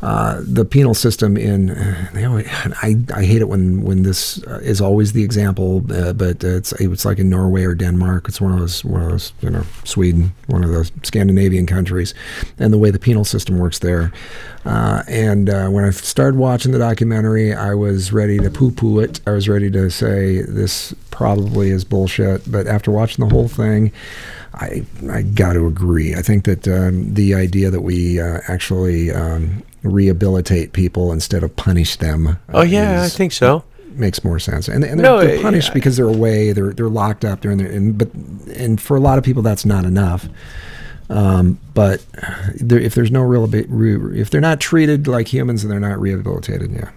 [0.06, 1.70] uh, the penal system in.
[1.70, 2.46] Uh, they always,
[2.80, 6.70] I I hate it when when this uh, is always the example, uh, but it's
[6.74, 8.28] it's like in Norway or Denmark.
[8.28, 12.14] It's one of those one of those you know Sweden, one of those Scandinavian countries,
[12.56, 14.12] and the way the penal system works there.
[14.64, 19.20] Uh, and uh, when I started watching the documentary, I was ready to poo-poo it.
[19.26, 22.48] I was ready to say this probably is bullshit.
[22.50, 23.90] But after watching the whole thing,
[24.56, 26.14] I I got to agree.
[26.14, 31.54] I think that um, the idea that we uh, actually um, rehabilitate people instead of
[31.56, 32.26] punish them.
[32.26, 33.64] uh, oh yeah, I think so.
[33.90, 34.68] makes more sense.
[34.68, 35.74] And, and they're, No, they're punished yeah.
[35.74, 36.52] because they're away.
[36.52, 37.42] They're they're locked up.
[37.42, 37.70] They're in there.
[37.70, 38.12] And, but
[38.56, 40.26] and for a lot of people, that's not enough.
[41.08, 42.04] Um, but
[42.54, 46.72] there, if there's no real if they're not treated like humans and they're not rehabilitated,
[46.72, 46.90] yeah.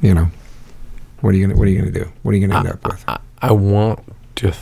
[0.00, 0.30] You know,
[1.20, 2.10] what are you gonna what are you gonna do?
[2.22, 3.04] What are you gonna end up with?
[3.08, 4.00] I, I want
[4.36, 4.56] to th-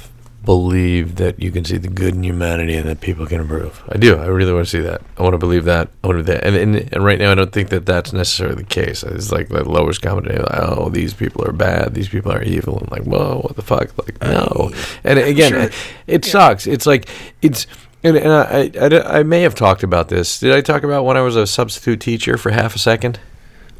[0.45, 3.82] believe that you can see the good in humanity and that people can improve.
[3.88, 4.16] I do.
[4.16, 5.03] I really want to see that.
[5.18, 5.88] I want to believe that.
[6.03, 6.45] I want to that.
[6.45, 9.03] And, and and right now, I don't think that that's necessarily the case.
[9.03, 10.53] It's like the lowest common denominator.
[10.61, 11.95] Like, oh, these people are bad.
[11.95, 12.78] These people are evil.
[12.80, 13.97] And like, whoa, what the fuck?
[13.99, 14.72] Like, no.
[15.05, 15.61] And again, Sure.
[15.62, 15.74] it,
[16.07, 16.66] it sucks.
[16.66, 17.09] It's like
[17.42, 17.66] it's.
[18.03, 20.38] And, and I, I, I may have talked about this.
[20.40, 23.18] Did I talk about when I was a substitute teacher for half a second?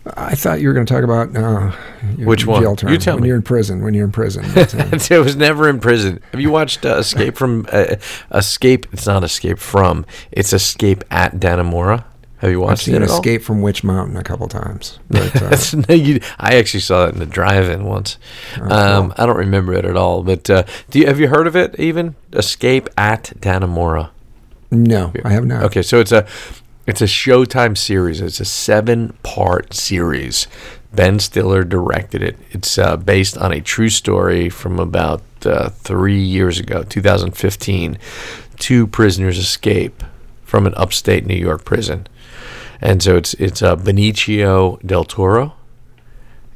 [0.07, 1.71] I thought you were going to talk about uh,
[2.19, 2.61] Which one?
[2.63, 2.93] Jail term.
[2.93, 3.29] You tell when me.
[3.29, 3.83] you're in prison.
[3.83, 4.45] When you're in prison.
[4.55, 4.75] But,
[5.11, 6.21] uh, I was never in prison.
[6.33, 7.97] Have you watched uh, Escape from uh,
[8.33, 8.87] Escape?
[8.93, 10.05] It's not Escape from.
[10.31, 12.05] It's Escape at Dannemora.
[12.39, 13.03] Have you watched I've seen it?
[13.03, 14.99] Escape from Witch Mountain a couple times.
[15.09, 15.57] But, uh,
[15.89, 18.19] no, you, I actually saw that in the drive-in once.
[18.61, 20.23] Um, I don't remember it at all.
[20.23, 21.79] But uh, do you have you heard of it?
[21.81, 24.11] Even Escape at Dannemora.
[24.71, 25.63] no, I have not.
[25.65, 26.27] Okay, so it's a
[26.87, 28.21] it's a Showtime series.
[28.21, 30.47] It's a seven part series.
[30.93, 32.37] Ben Stiller directed it.
[32.51, 37.99] It's uh, based on a true story from about uh, three years ago, 2015.
[38.59, 40.05] Two prisoners escape
[40.45, 42.07] from an upstate New York prison,
[42.81, 45.55] and so it's it's uh, Benicio del Toro.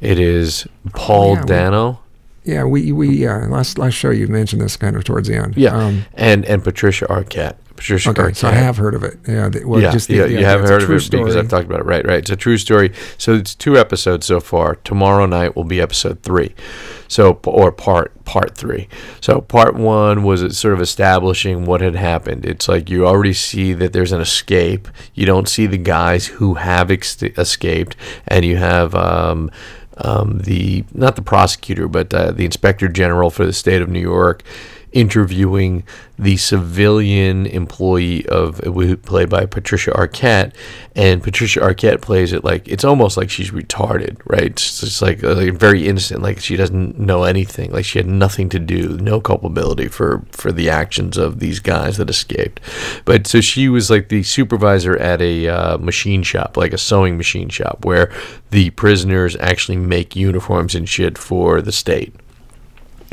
[0.01, 2.01] It is Paul yeah, we- Dano.
[2.45, 5.57] Yeah, we we uh, last last show you mentioned this kind of towards the end.
[5.57, 7.57] Yeah, Um, and and Patricia Arquette.
[7.79, 8.37] Patricia okay, Arquette.
[8.37, 9.21] so I have heard of it.
[9.27, 9.49] Yeah.
[9.49, 11.11] The, well, yeah, just the, yeah, the you idea haven't it's a heard of it
[11.13, 11.37] because.
[11.37, 11.87] I've talked about it.
[11.87, 12.19] Right, right.
[12.19, 12.93] It's a true story.
[13.19, 14.75] So it's two episodes so far.
[14.75, 16.57] Tomorrow night will be episode three,
[17.07, 18.89] so or part part three.
[19.21, 22.45] So part one was it sort of establishing what had happened.
[22.45, 24.89] It's like you already see that there's an escape.
[25.15, 27.95] You don't see the guys who have ex- escaped,
[28.27, 28.95] and you have.
[28.97, 29.53] Um,
[30.01, 33.99] um, the not the prosecutor, but uh, the inspector general for the state of New
[34.01, 34.45] York,
[34.99, 35.85] interviewing
[36.19, 38.61] the civilian employee of
[39.05, 40.53] played by Patricia Arquette,
[40.97, 44.47] and Patricia Arquette plays it like it's almost like she's retarded, right?
[44.47, 48.49] It's just like, like very innocent, like she doesn't know anything, like she had nothing
[48.49, 52.61] to do, no culpability for for the actions of these guys that escaped.
[53.05, 57.17] But so she was like the supervisor at a uh, machine shop, like a sewing
[57.17, 58.11] machine shop, where
[58.51, 62.13] the prisoners actually make uniforms and shit for the state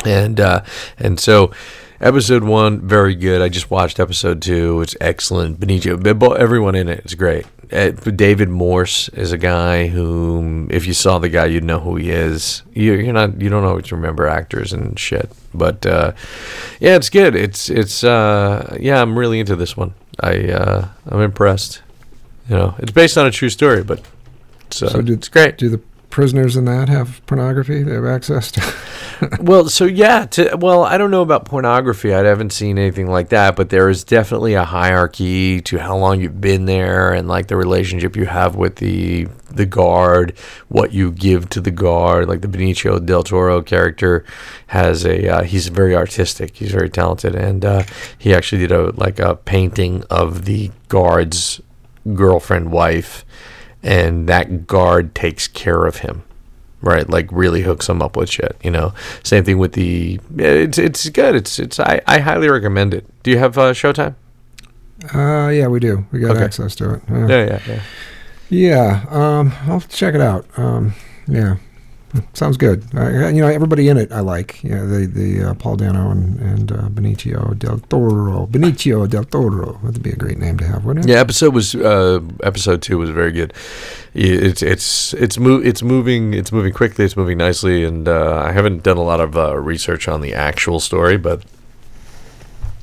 [0.07, 0.63] and uh,
[0.97, 1.51] and so
[2.01, 3.41] episode one very good.
[3.41, 4.81] I just watched episode two.
[4.81, 5.59] It's excellent.
[5.59, 7.45] Benicio, everyone in it, it is great.
[7.71, 11.95] Uh, David Morse is a guy whom, if you saw the guy, you'd know who
[11.95, 12.61] he is.
[12.73, 16.11] You, you're not, you don't always remember actors and shit, but uh,
[16.79, 17.35] yeah, it's good.
[17.35, 19.95] It's it's uh, yeah, I'm really into this one.
[20.19, 21.81] I uh, I'm impressed.
[22.47, 23.99] You know, it's based on a true story, but
[24.67, 25.57] it's, uh, So did- it's great.
[25.57, 25.81] Do the
[26.15, 27.83] prisoners in that have pornography?
[27.83, 28.73] They have access to.
[29.41, 32.13] well, so yeah, to, well, I don't know about pornography.
[32.13, 36.21] I haven't seen anything like that, but there is definitely a hierarchy to how long
[36.21, 40.37] you've been there and like the relationship you have with the the guard,
[40.69, 42.29] what you give to the guard.
[42.29, 44.23] Like the Benicio del Toro character
[44.67, 46.55] has a uh, he's very artistic.
[46.55, 47.83] He's very talented, and uh,
[48.17, 51.59] he actually did a like a painting of the guard's
[52.13, 53.25] girlfriend wife,
[53.85, 56.23] and that guard takes care of him
[56.81, 57.09] right?
[57.09, 58.55] Like really hooks them up with shit.
[58.63, 60.19] You know, same thing with the.
[60.35, 61.33] yeah, It's it's good.
[61.33, 63.05] It's it's I, I highly recommend it.
[63.23, 64.13] Do you have uh, Showtime?
[65.13, 66.05] Uh, yeah, we do.
[66.11, 66.43] We got Okay.
[66.45, 67.01] access to it.
[67.09, 67.27] Yeah.
[67.27, 67.81] Yeah, yeah, yeah.
[68.49, 70.45] Yeah, um, I'll check it out.
[70.57, 70.93] Um,
[71.27, 71.55] yeah,
[72.33, 72.83] sounds good.
[72.95, 74.63] Uh, you know, everybody in it I like.
[74.63, 78.47] Yeah, the the uh, Paul Dano and and uh, Benicio del Toro.
[78.47, 79.79] Benicio del Toro.
[79.83, 81.09] That'd be a great name to have, wouldn't it?
[81.09, 83.53] Yeah, episode was uh, episode two was very good.
[84.13, 87.05] It's it's it's move it's moving it's moving quickly.
[87.05, 90.33] It's moving nicely, and uh, I haven't done a lot of uh, research on the
[90.33, 91.43] actual story, but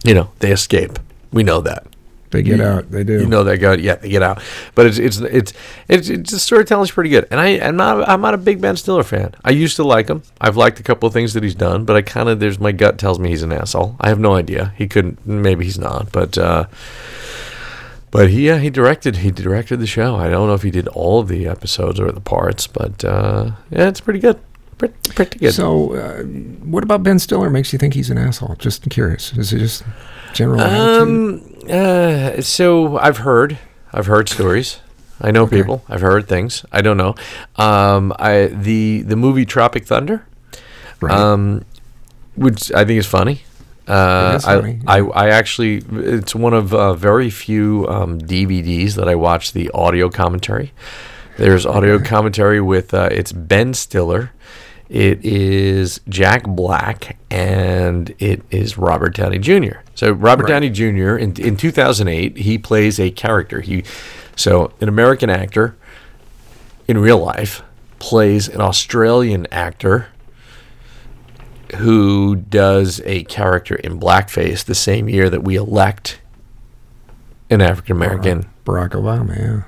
[0.04, 0.98] you know they escape.
[1.32, 1.86] We know that.
[2.32, 2.90] They get You- out.
[2.90, 3.20] They do.
[3.20, 3.74] You know that guy.
[3.74, 4.42] Yeah, they get out.
[4.74, 5.52] But it's it's it's
[5.88, 7.28] it's, it's the storytelling's pretty good.
[7.30, 9.34] And I am not I'm not a big Ben Stiller fan.
[9.44, 10.22] I used to like him.
[10.40, 12.72] I've liked a couple of things that he's done, but I kind of there's my
[12.72, 13.94] gut tells me he's an asshole.
[14.00, 14.72] I have no idea.
[14.76, 15.24] He couldn't.
[15.26, 16.10] Maybe he's not.
[16.10, 16.66] But uh,
[18.10, 20.16] but he yeah he directed he directed the show.
[20.16, 23.52] I don't know if he did all of the episodes or the parts, but uh,
[23.70, 24.38] yeah, it's pretty good.
[24.78, 25.54] Pretty, pretty good.
[25.54, 28.56] So, uh, what about Ben Stiller makes you think he's an asshole?
[28.58, 29.32] Just curious.
[29.34, 29.84] Is it just
[30.32, 31.51] general attitude?
[31.68, 32.40] Uh.
[32.42, 33.58] So I've heard.
[33.92, 34.80] I've heard stories.
[35.20, 35.58] I know Okay.
[35.58, 35.84] people.
[35.88, 36.64] I've heard things.
[36.72, 37.14] I don't know.
[37.56, 38.12] Um.
[38.18, 40.24] I the the movie Tropic Thunder.
[41.00, 41.12] Right.
[41.16, 41.64] Um.
[42.34, 43.42] Which I think is funny.
[43.86, 45.08] Uh, It is funny, I, yeah.
[45.10, 49.70] I I actually it's one of uh, very few um, DVDs that I watch the
[49.74, 50.72] audio commentary.
[51.36, 54.30] There's audio commentary with uh, it's Ben Stiller.
[54.92, 59.78] It is Jack Black and it is Robert Downey Jr.
[59.94, 60.50] So Robert Right.
[60.50, 61.16] Downey Jr.
[61.16, 63.62] in in 2008 he plays a character.
[63.62, 63.84] He
[64.36, 65.74] so an American actor
[66.86, 67.62] in real life
[68.00, 70.08] plays an Australian actor
[71.76, 76.20] who does a character in blackface the same year that we elect
[77.48, 79.38] an African American Barack Obama.
[79.38, 79.62] Yeah.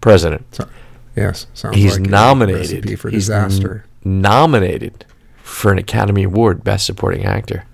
[0.00, 0.52] president.
[0.54, 0.68] So,
[1.14, 1.46] yes.
[1.54, 2.98] Sounds He's like nominated.
[2.98, 3.84] for He's disaster.
[4.04, 5.04] Nominated
[5.42, 7.64] for an Academy Award Best Supporting Actor.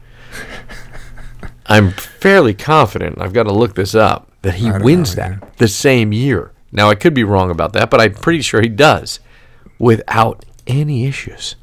[1.66, 3.20] I'm fairly confident.
[3.20, 4.26] I've got to look this up.
[4.42, 5.48] That he wins know, that yeah.
[5.58, 6.52] the same year.
[6.72, 9.20] Now I could be wrong about that, but I'm pretty sure he does,
[9.78, 11.56] without any issues.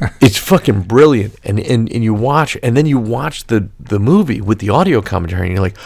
[0.20, 4.40] it's fucking brilliant, and, and and you watch, and then you watch the the movie
[4.40, 5.78] with the audio commentary, and you're like,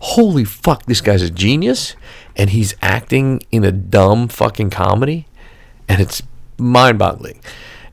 [0.00, 1.94] "Holy fuck, this guy's a genius!"
[2.36, 5.26] And he's acting in a dumb fucking comedy,
[5.88, 6.22] and it's
[6.62, 7.40] mind-boggling.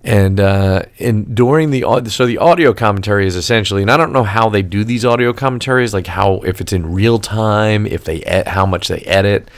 [0.01, 4.23] And uh, and during the so the audio commentary is essentially, and I don't know
[4.23, 8.23] how they do these audio commentaries, like how if it's in real time, if they
[8.47, 9.49] how much they edit,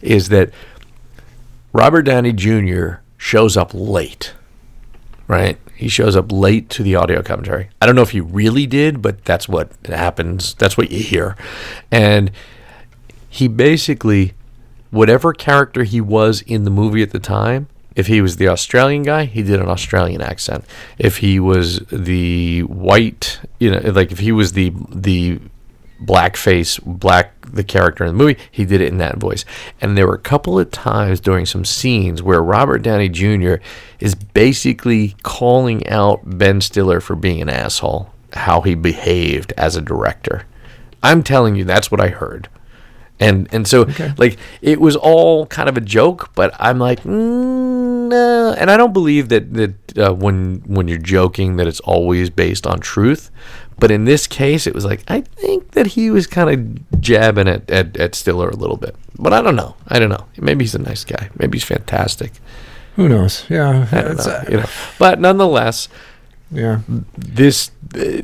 [0.00, 0.50] is that
[1.72, 3.00] Robert Downey Jr.
[3.16, 4.34] shows up late,
[5.26, 5.58] right?
[5.74, 7.70] He shows up late to the audio commentary.
[7.82, 10.54] I don't know if he really did, but that's what happens.
[10.54, 11.36] That's what you hear,
[11.90, 12.30] and
[13.28, 14.34] he basically
[14.90, 17.68] whatever character he was in the movie at the time
[17.98, 20.64] If he was the Australian guy, he did an Australian accent.
[20.98, 25.40] If he was the white, you know, like if he was the the
[26.00, 29.44] blackface, black the character in the movie, he did it in that voice.
[29.80, 33.56] And there were a couple of times during some scenes where Robert Downey Jr.
[33.98, 39.82] is basically calling out Ben Stiller for being an asshole, how he behaved as a
[39.82, 40.44] director.
[41.02, 42.48] I'm telling you, that's what I heard.
[43.20, 48.08] And and so like it was all kind of a joke, but I'm like, mm,
[48.08, 48.54] no.
[48.56, 52.66] and I don't believe that that uh, when when you're joking that it's always based
[52.66, 53.30] on truth.
[53.80, 57.48] But in this case, it was like I think that he was kind of jabbing
[57.48, 58.94] at, at at Stiller a little bit.
[59.18, 59.74] But I don't know.
[59.88, 60.26] I don't know.
[60.36, 61.30] Maybe he's a nice guy.
[61.38, 62.32] Maybe he's fantastic.
[62.96, 63.44] Who knows?
[63.48, 64.66] Yeah, I don't know, uh, you know.
[64.98, 65.88] But nonetheless,
[66.50, 66.80] yeah.
[67.16, 68.22] this uh,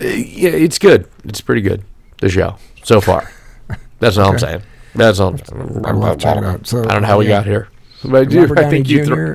[0.00, 1.08] yeah, it's good.
[1.24, 1.84] It's pretty good.
[2.18, 3.30] The show so far.
[4.04, 4.46] That's all I'm Okay.
[4.46, 4.62] saying.
[4.94, 5.30] That's all.
[5.30, 5.82] I'm saying.
[5.86, 6.66] I love check it out.
[6.66, 7.68] So, I don't know how we got here,
[8.04, 8.40] but I do.
[8.42, 9.04] Robert I Downey think you.
[9.04, 9.34] Jr.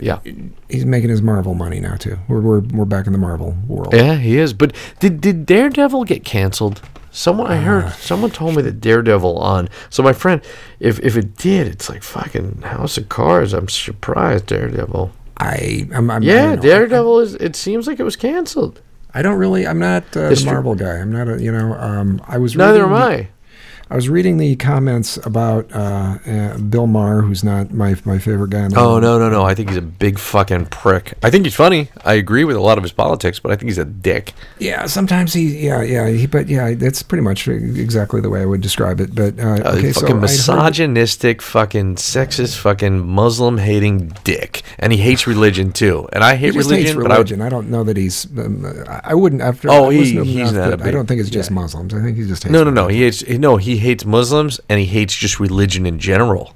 [0.00, 0.20] Yeah,
[0.68, 2.18] he's making his Marvel money now too.
[2.28, 3.94] We're we're, we're back in the Marvel world.
[3.94, 4.52] yeah, he is.
[4.52, 6.82] But did did Daredevil get canceled?
[7.10, 7.84] Someone I heard.
[7.84, 7.90] Uh.
[7.92, 9.68] someone told me that Daredevil on.
[9.90, 10.42] So my friend,
[10.78, 13.52] if if it did, it's like fucking House of Cards.
[13.54, 15.10] I'm surprised Daredevil.
[15.38, 16.62] I I'm, I'm I Yeah, don't know.
[16.62, 17.34] Daredevil is.
[17.36, 18.80] It seems like it was canceled.
[19.14, 19.66] I don't really.
[19.66, 20.96] I'm not uh, the Marvel guy.
[20.98, 21.42] I'm not a.
[21.42, 21.72] You know.
[21.74, 22.20] Um.
[22.28, 22.54] I was.
[22.54, 23.28] Neither am I.
[23.90, 28.50] I was reading the comments about uh, uh, Bill Maher, who's not my my favorite
[28.50, 28.64] guy.
[28.66, 29.02] In the Oh world.
[29.02, 29.44] no no no!
[29.44, 31.14] I think he's a big fucking prick.
[31.22, 31.88] I think he's funny.
[32.04, 34.34] I agree with a lot of his politics, but I think he's a dick.
[34.58, 35.66] Yeah, sometimes he.
[35.66, 36.08] Yeah, yeah.
[36.08, 39.14] He, but yeah, that's pretty much exactly the way I would describe it.
[39.14, 44.98] But uh, okay, so fucking heard- misogynistic, fucking sexist, fucking Muslim hating dick, and he
[44.98, 46.08] hates religion too.
[46.12, 47.40] And I hate He religion, hates but I would.
[47.40, 48.26] I, don't know that he's.
[48.38, 48.66] Um,
[49.04, 49.70] I wouldn't after.
[49.70, 51.54] Oh, I he- listened to him he's not I don't think it's just yeah.
[51.54, 51.94] Muslims.
[51.94, 52.52] I think he just hates.
[52.52, 52.86] no no no.
[52.86, 52.98] religion.
[52.98, 53.56] He hates no.
[53.56, 56.54] He hates Muslims and he hates just religion in general.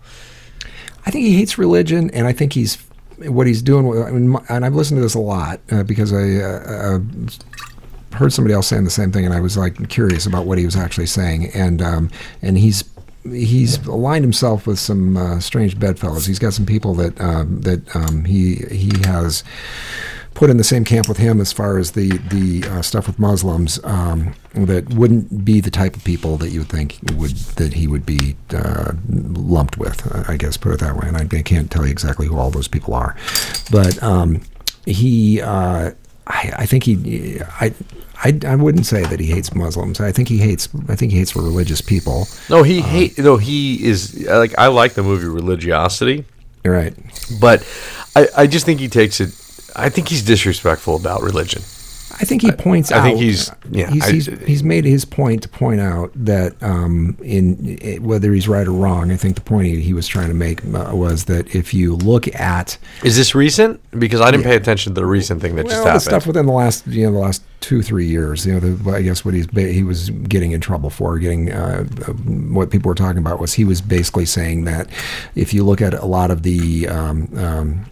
[1.05, 2.77] I think he hates religion, and I think he's
[3.18, 4.03] what he's doing.
[4.03, 8.33] I mean, and I've listened to this a lot uh, because I uh, uh, heard
[8.33, 10.77] somebody else saying the same thing, and I was like curious about what he was
[10.77, 11.51] actually saying.
[11.55, 12.11] And um,
[12.41, 12.85] and he's
[13.25, 16.27] he's aligned himself with some uh, strange bedfellows.
[16.27, 19.43] He's got some people that um, that um, he he has
[20.35, 23.18] put in the same camp with him as far as the the uh, stuff with
[23.18, 27.74] Muslims um, that wouldn't be the type of people that you would think would that
[27.74, 30.01] he would be uh, lumped with.
[30.28, 31.09] I guess put it that way.
[31.09, 33.16] And I, I can't tell you exactly who all those people are,
[33.70, 34.41] but um,
[34.87, 35.41] he.
[35.41, 35.93] Uh,
[36.24, 37.41] I, I think he.
[37.61, 37.74] I,
[38.22, 38.39] I.
[38.47, 40.01] I wouldn't say that he hates Muslims.
[40.01, 40.68] I think he hates.
[40.89, 42.28] I think he hates religious people.
[42.49, 43.18] No, he hate.
[43.18, 46.24] No, he is like I like the movie Religiosity.
[46.64, 46.95] Right.
[47.41, 47.66] but
[48.14, 49.30] I, I just think he takes it.
[49.77, 51.62] I think he's disrespectful about religion.
[52.20, 53.03] I think he points I out.
[53.05, 57.16] think he's- yeah, he's, I- he's, he's made his point to point out that um,
[57.23, 60.29] in i whether he's right or wrong, I think the point he, he was trying
[60.29, 63.81] to make uh, was that if you look at Is this recent?
[63.99, 66.03] Because I didn't pay attention to the recent thing that just well, the happened.
[66.03, 69.03] stuff within the last you know the last two three years, you know, the, I
[69.03, 72.95] guess what he's he was getting in trouble for, getting uh, uh, what people were
[72.95, 74.89] talking about was he was basically saying that
[75.35, 77.85] if you look at a lot of the um, um,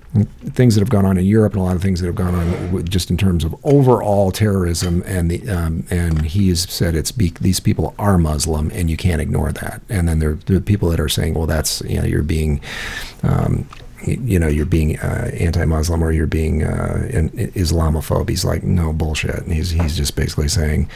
[0.51, 2.35] things that have gone on in Europe and a lot of things that have gone
[2.35, 7.33] on just in terms of overall terrorism and the um, and he's said it's be-
[7.41, 9.81] these people are Muslim and you can't ignore that.
[9.89, 12.61] And then there, there are people that are saying, well, that's you know you're being
[13.23, 13.69] um,
[14.05, 18.29] you know you're being uh, anti-Muslim or you're being uh, an Islamophobe.
[18.29, 19.37] He's like, no bullshit.
[19.37, 20.89] And he's he's just basically saying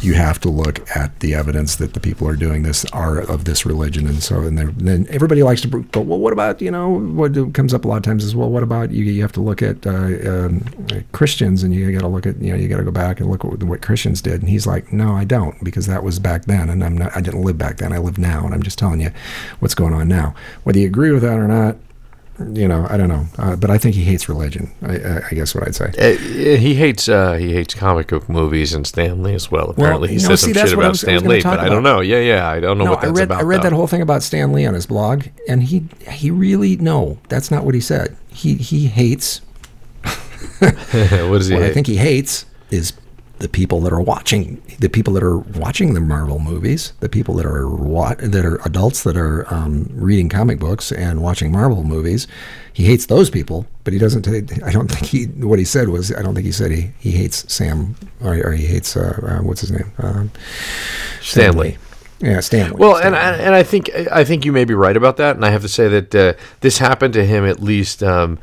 [0.00, 3.44] you have to look at the evidence that the people are doing this are of
[3.44, 6.00] this religion, and so and then everybody likes to go.
[6.00, 8.62] Well, what about you know what comes up a lot of times is well, what
[8.62, 9.04] about you?
[9.04, 10.64] You have to look at uh, um,
[11.12, 13.30] Christians, and you got to look at you know you got to go back and
[13.30, 14.40] look at what Christians did.
[14.40, 17.16] And he's like, no, I don't, because that was back then, and I'm not.
[17.16, 17.92] I didn't live back then.
[17.92, 19.10] I live now, and I'm just telling you
[19.60, 20.34] what's going on now.
[20.64, 21.76] Whether you agree with that or not,
[22.52, 24.70] you know, I don't know, uh, but I think he hates religion.
[24.82, 25.86] I, I, I guess what I'd say.
[25.98, 29.70] Uh, he hates uh, he hates comic book movies and Stan Lee as well.
[29.70, 31.66] Apparently, he you know, see, some shit about was- I was Stan Lee, talk but
[31.66, 32.00] I don't know.
[32.00, 33.40] Yeah, yeah, I don't know No, what I that's read about.
[33.40, 33.62] I read though.
[33.70, 37.50] that whole thing about Stan Lee on his blog, and he he really no, that's
[37.50, 38.16] not what he said.
[38.28, 39.40] He he hates.
[40.60, 42.92] what does he What I think he hates is
[43.38, 47.34] the people that are watching the people that are watching the Marvel movies, the people
[47.34, 51.84] that are wa- that are adults that are um, reading comic books and watching Marvel
[51.84, 52.26] movies.
[52.72, 54.28] He hates those people, but he doesn't.
[54.28, 55.24] I don't think he.
[55.26, 58.52] What he said was, I don't think he said he, he hates Sam or, or
[58.52, 60.30] he hates uh, uh, what's his name, um,
[61.20, 61.76] Stan Lee.
[62.20, 62.76] Yeah, Stan Lee.
[62.78, 65.44] Well, and I, and I think I think you may be right about that, and
[65.44, 68.38] I have to say that uh, this happened to him at least um,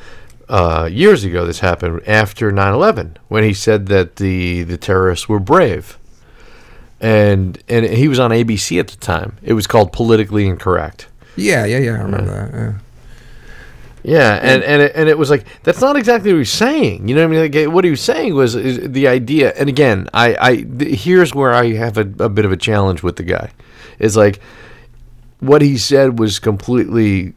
[0.50, 1.46] uh, years ago.
[1.46, 5.98] This happened after 9-11, when he said that the the terrorists were brave,
[7.00, 9.38] and and he was on ABC at the time.
[9.42, 11.08] It was called Politically Incorrect.
[11.36, 11.92] Yeah, yeah, yeah.
[11.92, 12.58] I remember that.
[12.58, 12.74] Yeah.
[14.08, 17.08] Yeah, and and it, and it was like that's not exactly what he was saying.
[17.08, 17.66] You know what I mean?
[17.66, 19.52] Like, what he was saying was is the idea.
[19.58, 23.02] And again, I I th- here's where I have a, a bit of a challenge
[23.02, 23.50] with the guy.
[23.98, 24.40] Is like
[25.40, 27.34] what he said was completely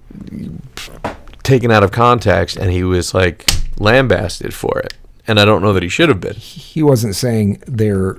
[1.49, 3.44] taken out of context, and he was like
[3.78, 4.94] lambasted for it.
[5.26, 6.36] And I don't know that he should have been.
[6.36, 8.18] He wasn't saying they're.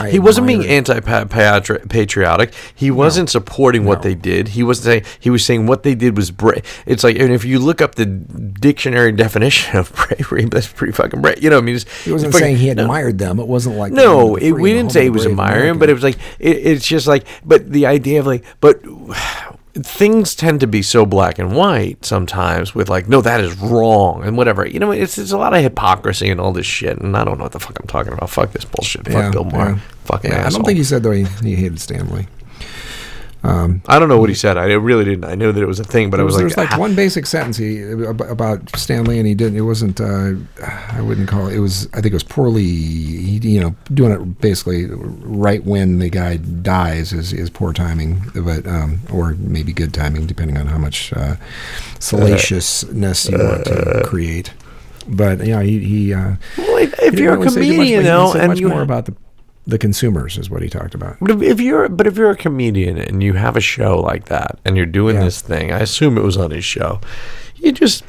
[0.00, 2.52] I He wasn't being anti-patriotic.
[2.74, 4.48] He wasn't supporting what they did.
[4.48, 5.04] He wasn't saying.
[5.20, 6.64] He was saying what they did was brave.
[6.86, 11.20] It's like, and if you look up the dictionary definition of bravery, that's pretty fucking
[11.22, 11.42] brave.
[11.42, 12.82] You know, what I mean, He wasn't fucking- saying he no.
[12.82, 13.38] admired them.
[13.38, 15.88] It wasn't like No, it, we didn't say he was of the brave admiring, but
[15.88, 18.80] it was like it, it's just like, but the idea of like, but
[19.82, 24.24] things tend to be so black and white sometimes with like, no, that is wrong
[24.24, 24.66] and whatever.
[24.66, 27.38] You know, it's it's a lot of hypocrisy and all this shit, and I don't
[27.38, 28.30] know what the fuck I'm talking about.
[28.30, 29.04] Fuck this bullshit.
[29.04, 29.70] Fuck Yeah, Bill Maher.
[29.72, 29.78] yeah.
[30.04, 32.26] Fucking Yeah, I don't think he said though he, he hated Stan Lee.
[33.86, 34.56] I don't know what he said.
[34.56, 35.24] I really didn't.
[35.24, 36.78] I knew that it was a thing, but I was, was, there like, was like
[36.78, 36.80] ah.
[36.80, 39.56] one basic sentence he about Stan Lee, and he didn't.
[39.56, 40.00] It wasn't.
[40.00, 40.32] Uh,
[40.92, 41.54] I wouldn't call it.
[41.54, 41.86] It was.
[41.92, 42.64] I think it was poorly.
[42.64, 48.66] You know, doing it basically right when the guy dies is, is poor timing, but
[48.66, 51.36] um, or maybe good timing, depending on how much uh,
[52.00, 54.52] salaciousness you want to create.
[55.08, 55.78] But yeah, he.
[55.80, 58.48] he uh, Well, if, he you're a really say too much, comedian, he though, and
[58.48, 59.14] much you more about the
[59.66, 61.16] the consumers is what he talked about.
[61.20, 64.58] But if, you're but if you're a comedian and you have a show like that
[64.64, 65.24] and you're doing Yeah.
[65.24, 67.00] this thing, I assume it was on his show.
[67.56, 68.04] You just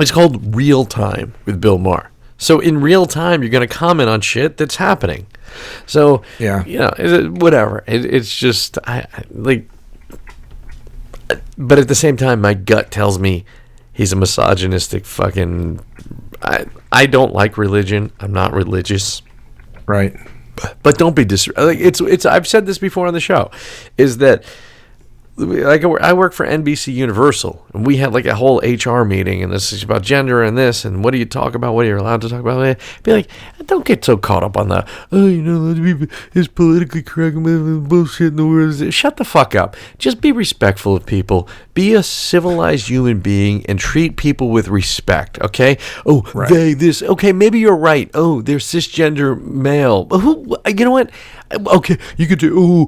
[0.00, 2.10] it's called real time with Bill Maher.
[2.36, 5.28] So in real time, you're going to comment on shit that's happening.
[5.86, 6.64] So Yeah.
[6.64, 7.84] you know, it, whatever.
[7.86, 9.68] It, it's just I, I like.
[11.56, 13.44] But at the same time, my gut tells me
[13.92, 15.80] he's a misogynistic fucking.
[16.42, 18.10] I I don't like religion.
[18.18, 19.22] I'm not religious
[19.86, 20.16] Right.
[20.82, 21.48] but don't be dis.
[21.56, 22.26] Like it's it's.
[22.26, 23.50] I've said this before on the show,
[23.98, 24.44] is that
[25.36, 29.52] like I work for NBC Universal, and we had like a whole HR meeting, and
[29.52, 31.74] this is about gender and this, and what do you talk about?
[31.74, 32.78] What are you allowed to talk about?
[33.02, 33.28] Be like,
[33.66, 37.34] don't get so caught up on the oh, you know, let's be is politically correct
[37.34, 38.94] bullshit in the world.
[38.94, 39.76] Shut the fuck up.
[39.98, 41.48] Just be respectful of people.
[41.74, 45.40] Be a civilized human being and treat people with respect.
[45.40, 45.78] Okay.
[46.06, 46.48] Oh, Right.
[46.48, 47.02] they this.
[47.02, 48.08] Okay, maybe you're right.
[48.14, 50.06] Oh, they're cisgender male.
[50.06, 50.56] Who?
[50.66, 51.10] You know what?
[51.50, 52.84] Uh, okay, you could say, oh,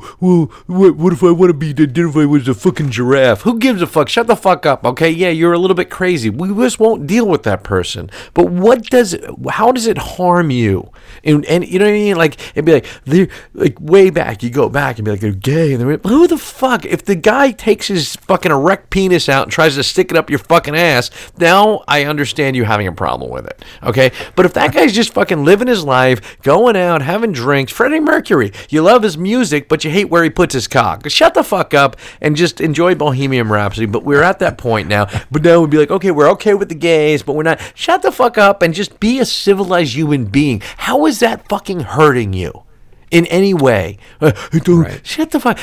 [0.67, 3.43] what, what if I want to be identified as a fucking giraffe?
[3.43, 4.09] Who gives a fuck?
[4.09, 5.11] Shut the fuck up, okay?
[5.11, 6.31] Yeah, you're a little bit crazy.
[6.31, 8.11] We just won't deal with that person.
[8.35, 9.17] But what does,
[9.51, 10.91] how does it harm you?
[11.23, 12.17] And, and you know what I mean?
[12.17, 15.33] Like, it'd be like, they're, like, way back, you go back and be like, they're
[15.33, 15.73] gay.
[15.73, 16.85] And they're, who the fuck?
[16.85, 20.31] If the guy takes his fucking erect penis out and tries to stick it up
[20.31, 24.13] your fucking ass, now I understand you having a problem with it, okay?
[24.35, 28.46] But if that guy's just fucking living his life, going out, having drinks, Freddie Mercury,
[28.69, 31.09] you love his music, but you hate where he puts his cock.
[31.09, 33.87] Shut the fuck up and just enjoy Bohemian Rhapsody.
[33.87, 35.07] But we're at that point now.
[35.31, 37.61] But now we'd be like, okay, we're okay with the gays, but we're not.
[37.75, 40.61] Shut the fuck up and just be a civilized human being.
[40.77, 42.66] How is that fucking hurting you?
[43.13, 44.33] In any way, Uh,
[44.67, 45.01] Right.
[45.05, 45.59] shut the fuck.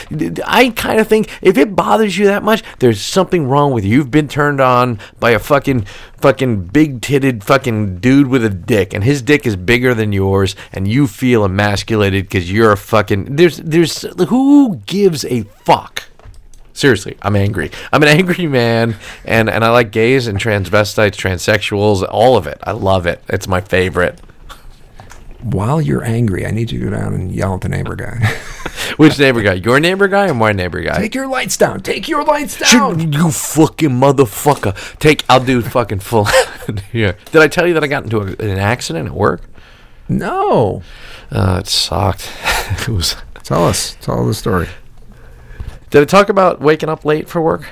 [0.47, 3.97] I kind of think if it bothers you that much, there's something wrong with you.
[3.97, 5.85] You've been turned on by a fucking,
[6.21, 10.55] fucking big titted fucking dude with a dick, and his dick is bigger than yours,
[10.71, 13.35] and you feel emasculated because you're a fucking.
[13.35, 16.03] There's, there's who gives a fuck.
[16.71, 17.71] Seriously, I'm angry.
[17.91, 22.57] I'm an angry man, and and I like gays and transvestites, transsexuals, all of it.
[22.63, 23.21] I love it.
[23.27, 24.19] It's my favorite.
[25.43, 28.25] While you're angry, I need you to go down and yell at the neighbor guy.
[28.97, 29.53] Which neighbor guy?
[29.53, 30.97] Your neighbor guy or my neighbor guy?
[30.97, 31.81] Take your lights down.
[31.81, 33.11] Take your lights Shoot, down.
[33.11, 34.97] you fucking motherfucker.
[34.99, 36.27] Take, I'll do fucking full.
[36.93, 37.13] yeah.
[37.31, 39.41] Did I tell you that I got into a, an accident at work?
[40.07, 40.81] No.
[41.29, 42.31] Uh, it sucked.
[42.81, 43.15] it was.
[43.43, 43.97] Tell us.
[43.99, 44.69] Tell the story.
[45.89, 47.67] Did I talk about waking up late for work?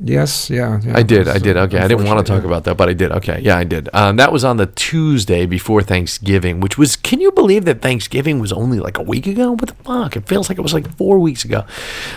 [0.00, 0.50] Yes.
[0.50, 0.80] Yeah.
[0.82, 1.28] yeah I did.
[1.28, 1.56] I did.
[1.56, 1.78] Okay.
[1.78, 3.12] I didn't want to talk about that, but I did.
[3.12, 3.40] Okay.
[3.40, 3.88] Yeah, I did.
[3.92, 8.40] Um, that was on the Tuesday before Thanksgiving, which was, can you believe that Thanksgiving
[8.40, 9.52] was only like a week ago?
[9.52, 10.16] What the fuck?
[10.16, 11.64] It feels like it was like four weeks ago.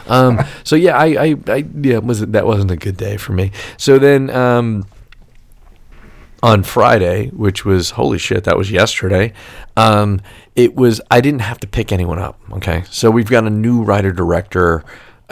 [0.07, 3.51] Um, so yeah, I, I, I, yeah, was that wasn't a good day for me.
[3.77, 4.85] So then, um,
[6.43, 9.33] on Friday, which was holy shit, that was yesterday.
[9.75, 10.21] Um,
[10.55, 12.39] it was I didn't have to pick anyone up.
[12.53, 14.83] Okay, so we've got a new writer director,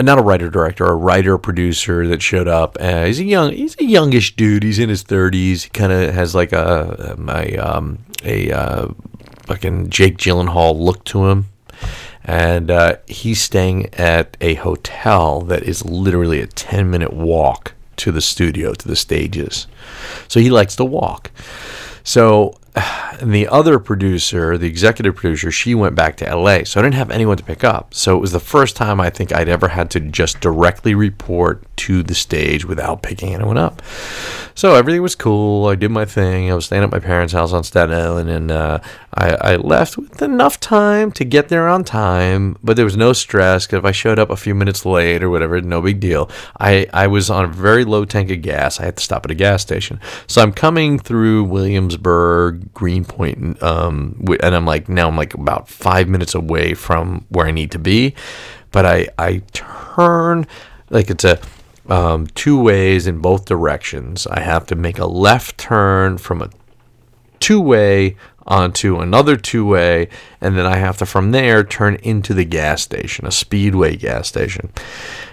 [0.04, 2.78] not a writer director, a writer producer that showed up.
[2.80, 4.64] Uh, he's a young, he's a youngish dude.
[4.64, 5.64] He's in his thirties.
[5.64, 8.88] He kind of has like a my um, a uh,
[9.46, 11.46] fucking Jake Gyllenhaal look to him.
[12.24, 18.12] And uh, he's staying at a hotel that is literally a 10 minute walk to
[18.12, 19.68] the studio, to the stages.
[20.28, 21.30] So he likes to walk.
[22.04, 26.64] So and the other producer, the executive producer, she went back to LA.
[26.64, 27.94] So I didn't have anyone to pick up.
[27.94, 31.64] So it was the first time I think I'd ever had to just directly report
[31.78, 33.82] to the stage without picking anyone up.
[34.58, 35.68] So everything was cool.
[35.68, 36.50] I did my thing.
[36.50, 38.80] I was staying at my parents' house on Staten Island, and uh,
[39.14, 42.58] I, I, left with enough time to get there on time.
[42.64, 45.30] But there was no stress because if I showed up a few minutes late or
[45.30, 46.30] whatever, no big deal.
[46.58, 48.80] I, I was on a very low tank of gas.
[48.80, 50.00] I had to stop at a gas station.
[50.26, 56.08] So I'm coming through Williamsburg, Greenpoint, um, and I'm like now I'm like about five
[56.08, 58.16] minutes away from where I need to be.
[58.72, 60.48] But I I turn
[60.90, 61.40] like it's a
[61.88, 64.28] um, two ways in both directions.
[64.28, 66.50] I have to make a left turn from a
[67.40, 70.10] two way onto another two way,
[70.42, 74.28] and then I have to from there turn into the gas station, a speedway gas
[74.28, 74.72] station.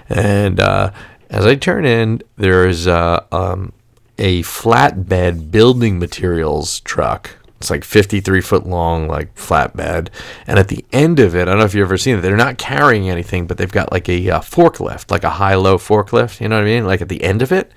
[0.08, 0.92] And uh,
[1.30, 3.72] as I turn in, there is uh, um,
[4.18, 10.08] a flatbed building materials truck it's like 53 foot long, like flatbed.
[10.48, 12.36] And at the end of it, I don't know if you've ever seen it, they're
[12.36, 16.40] not carrying anything, but they've got like a uh, forklift, like a high low forklift.
[16.40, 16.86] You know what I mean?
[16.86, 17.70] Like at the end of it.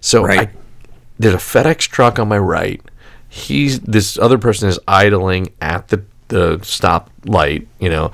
[0.00, 0.50] So right.
[0.50, 0.52] I,
[1.18, 2.82] there's a FedEx truck on my right.
[3.30, 8.12] He's this other person is idling at the the stop light, you know,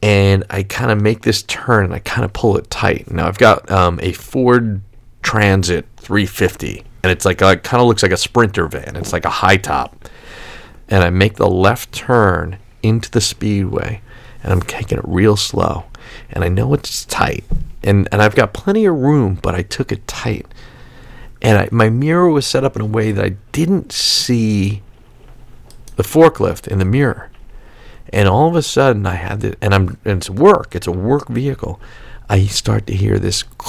[0.00, 3.10] and I kind of make this turn and I kind of pull it tight.
[3.10, 4.82] Now I've got um, a Ford
[5.28, 8.96] Transit 350, and it's like it kind of looks like a Sprinter van.
[8.96, 10.08] It's like a high top,
[10.88, 14.00] and I make the left turn into the speedway
[14.42, 15.86] and I'm taking it real slow
[16.30, 17.44] and I know it's tight
[17.82, 20.46] and, and I've got plenty of room, but I took it tight.
[21.40, 24.82] And I, my mirror was set up in a way that I didn't see
[25.96, 27.30] the forklift in the mirror.
[28.12, 30.92] And all of a sudden, I had to, and I'm, and it's work, it's a
[30.92, 31.80] work vehicle.
[32.28, 33.44] I start to hear this,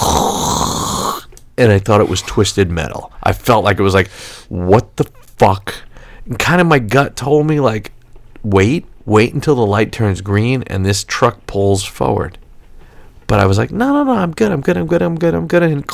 [1.59, 3.11] and I thought it was twisted metal.
[3.21, 4.09] I felt like it was like,
[4.47, 5.03] what the
[5.37, 5.75] fuck
[6.25, 7.91] And kind of my gut told me like
[8.43, 12.37] wait wait until the light turns green and this truck pulls forward
[13.27, 15.35] but I was like, no, no, no, I'm good, I'm good, I'm good, I'm good,
[15.35, 15.61] I'm good.
[15.61, 15.85] And,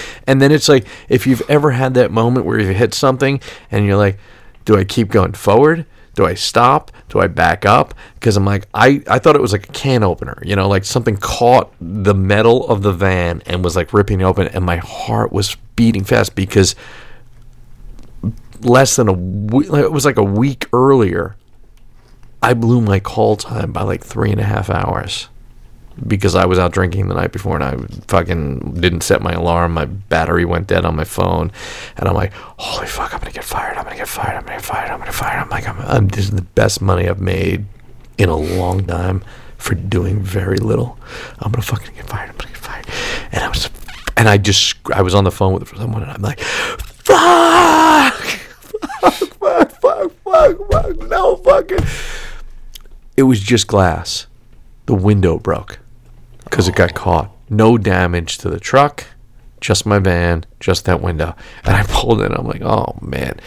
[0.26, 3.86] and then it's like, if you've ever had that moment where you hit something and
[3.86, 4.18] you're like,
[4.64, 5.86] do I keep going forward?
[6.14, 6.90] Do I stop?
[7.08, 7.94] Do I back up?
[8.14, 10.84] Because I'm like, I, I thought it was like a can opener, you know, like
[10.84, 15.32] something caught the metal of the van and was like ripping open, and my heart
[15.32, 16.74] was beating fast because
[18.60, 21.36] less than a week, it was like a week earlier,
[22.42, 25.28] I blew my call time by like three and a half hours
[26.06, 27.76] because I was out drinking the night before and I
[28.08, 29.72] fucking didn't set my alarm.
[29.72, 31.52] My battery went dead on my phone,
[31.96, 33.76] and I'm like, holy fuck, I'm gonna get fired.
[33.76, 34.36] I'm gonna get fired.
[34.36, 34.90] I'm gonna get fired.
[34.90, 35.40] I'm gonna get fired.
[35.40, 37.64] I'm like, I'm, I'm, this is the best money I've made
[38.18, 39.22] in a long time
[39.58, 40.98] for doing very little.
[41.38, 42.30] I'm gonna fucking get fired.
[42.30, 42.86] I'm gonna get fired.
[43.32, 43.70] And I was,
[44.16, 47.92] and I just, I was on the phone with someone, and I'm like, fuck
[49.42, 51.86] fuck, fuck, fuck, fuck, no fucking.
[53.16, 54.26] It was just glass.
[54.86, 55.78] The window broke
[56.52, 57.30] because it got caught.
[57.48, 59.06] No damage to the truck,
[59.62, 61.34] just my van, just that window.
[61.64, 62.30] And I pulled in.
[62.30, 63.40] I'm like, oh man.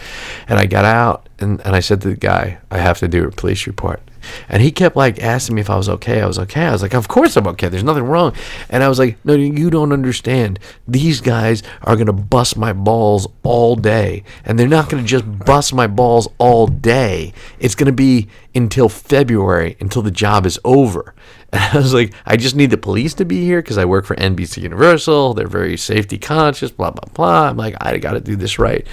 [0.48, 3.28] And I got out and, and I said to the guy, I have to do
[3.28, 4.00] a police report.
[4.48, 6.20] And he kept like asking me if I was okay.
[6.20, 6.66] I was okay.
[6.66, 7.68] I was like, of course I'm okay.
[7.68, 8.34] There's nothing wrong.
[8.68, 10.58] And I was like, no, you don't understand.
[10.88, 14.24] These guys are going to bust my balls all day.
[14.44, 17.32] And they're not going to just bust my balls all day.
[17.60, 21.14] It's going to be until February, until the job is over.
[21.52, 24.04] And I was like, I just need the police to be here because I work
[24.04, 25.34] for NBC Universal.
[25.34, 27.48] They're very safety conscious, blah, blah, blah.
[27.48, 28.86] I'm like, I got to do this right.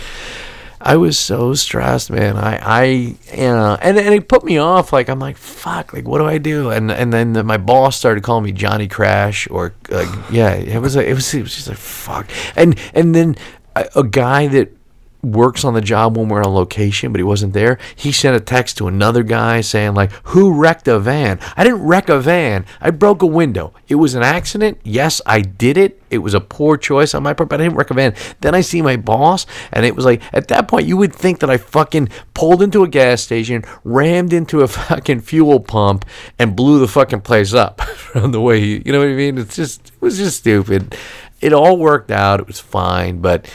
[0.86, 2.36] I was so stressed, man.
[2.36, 4.92] I, I, you know, and and it put me off.
[4.92, 5.94] Like I'm like, fuck.
[5.94, 6.72] Like what do I do?
[6.72, 10.82] And and then the, my boss started calling me Johnny Crash, or like, yeah, it
[10.82, 12.30] was like it was it was just like fuck.
[12.58, 13.38] And and then
[13.78, 14.76] a, a guy that
[15.24, 17.80] works on the job when we're on location, but he wasn't there.
[17.96, 21.84] He sent a text to another guy saying like, "Who wrecked a van?" I didn't
[21.84, 22.66] wreck a van.
[22.82, 23.74] I broke a window.
[23.88, 24.80] It was an accident.
[24.84, 26.02] Yes, I did it.
[26.12, 28.14] It was a poor choice on my part, but I didn't wreck a van.
[28.42, 31.40] Then I see my boss, and it was like at that point you would think
[31.40, 36.06] that I fucking pulled into a gas station, rammed into a fucking fuel pump,
[36.38, 39.38] and blew the fucking place up from the way you, you know what I mean.
[39.38, 40.96] It's just it was just stupid.
[41.42, 42.40] It all worked out.
[42.40, 43.50] It was fine, but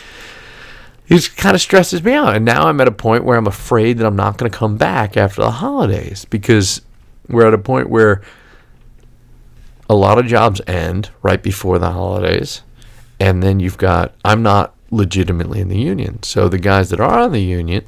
[1.09, 2.37] it kind of stresses me out.
[2.37, 4.77] And now I'm at a point where I'm afraid that I'm not going to come
[4.77, 6.83] back after the holidays because
[7.29, 8.23] we're at a point where
[9.89, 12.63] a lot of jobs end right before the holidays.
[13.19, 16.23] And then you've got, I'm not legitimately in the union.
[16.23, 17.85] So the guys that are on the union,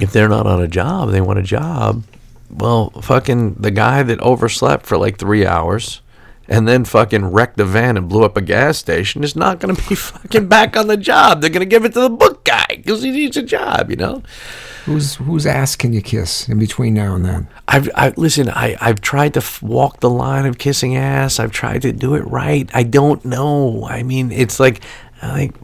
[0.00, 2.04] if they're not on a job, they want a job.
[2.50, 6.00] Well, fucking the guy that overslept for like three hours
[6.48, 9.74] and then fucking wrecked a van and blew up a gas station is not going
[9.74, 11.40] to be fucking back on the job.
[11.40, 13.96] They're going to give it to the book guy because he needs a job, you
[13.96, 14.22] know?
[14.84, 17.48] Who's whose ass can you kiss in between now and then?
[17.66, 18.48] I've I, listen.
[18.48, 21.40] I I've tried to f- walk the line of kissing ass.
[21.40, 22.70] I've tried to do it right.
[22.72, 23.84] I don't know.
[23.88, 24.80] I mean, it's like
[25.20, 25.54] like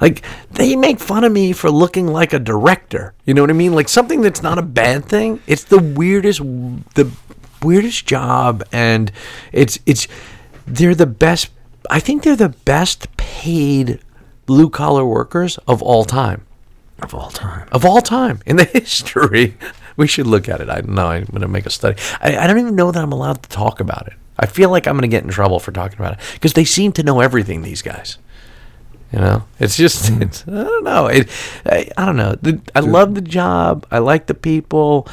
[0.00, 3.14] like they make fun of me for looking like a director.
[3.24, 3.74] You know what I mean?
[3.74, 5.42] Like something that's not a bad thing.
[5.48, 7.10] It's the weirdest the
[7.62, 9.10] weirdest job and
[9.52, 10.06] it's it's
[10.66, 11.50] they're the best
[11.90, 14.00] I think they're the best paid
[14.46, 16.46] blue collar workers of all time.
[17.02, 17.68] Of all time.
[17.72, 19.56] Of all time in the history.
[19.96, 20.68] We should look at it.
[20.70, 21.08] I don't know.
[21.08, 22.00] I'm going to make a study.
[22.20, 24.14] I, I don't even know that I'm allowed to talk about it.
[24.38, 26.64] I feel like I'm going to get in trouble for talking about it because they
[26.64, 28.18] seem to know everything, these guys.
[29.12, 30.22] You know, it's just, hmm.
[30.22, 31.06] it's, I don't know.
[31.06, 31.28] It,
[31.64, 32.34] I, I don't know.
[32.34, 33.86] The, I love the job.
[33.90, 35.08] I like the people.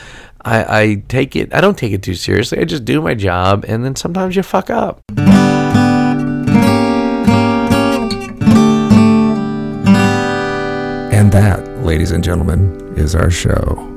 [0.45, 2.59] I, I take it, I don't take it too seriously.
[2.59, 5.01] I just do my job and then sometimes you fuck up.
[11.11, 13.89] And that, ladies and gentlemen, is our show.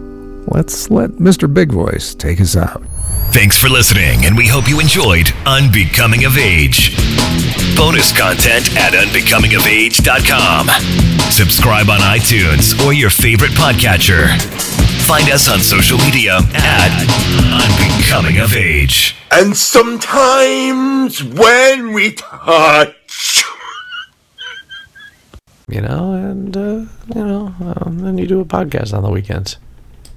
[0.48, 1.52] Let's let Mr.
[1.52, 2.82] Big Voice take us out.
[3.30, 6.96] Thanks for listening, and we hope you enjoyed Unbecoming of Age.
[7.76, 10.68] Bonus content at unbecomingofage.com.
[11.30, 14.28] Subscribe on iTunes or your favorite podcatcher.
[15.06, 16.90] Find us on social media at
[17.52, 19.14] Unbecoming of Age.
[19.30, 23.44] And sometimes when we touch.
[25.68, 29.58] You know, and, uh, you know, um, then you do a podcast on the weekends.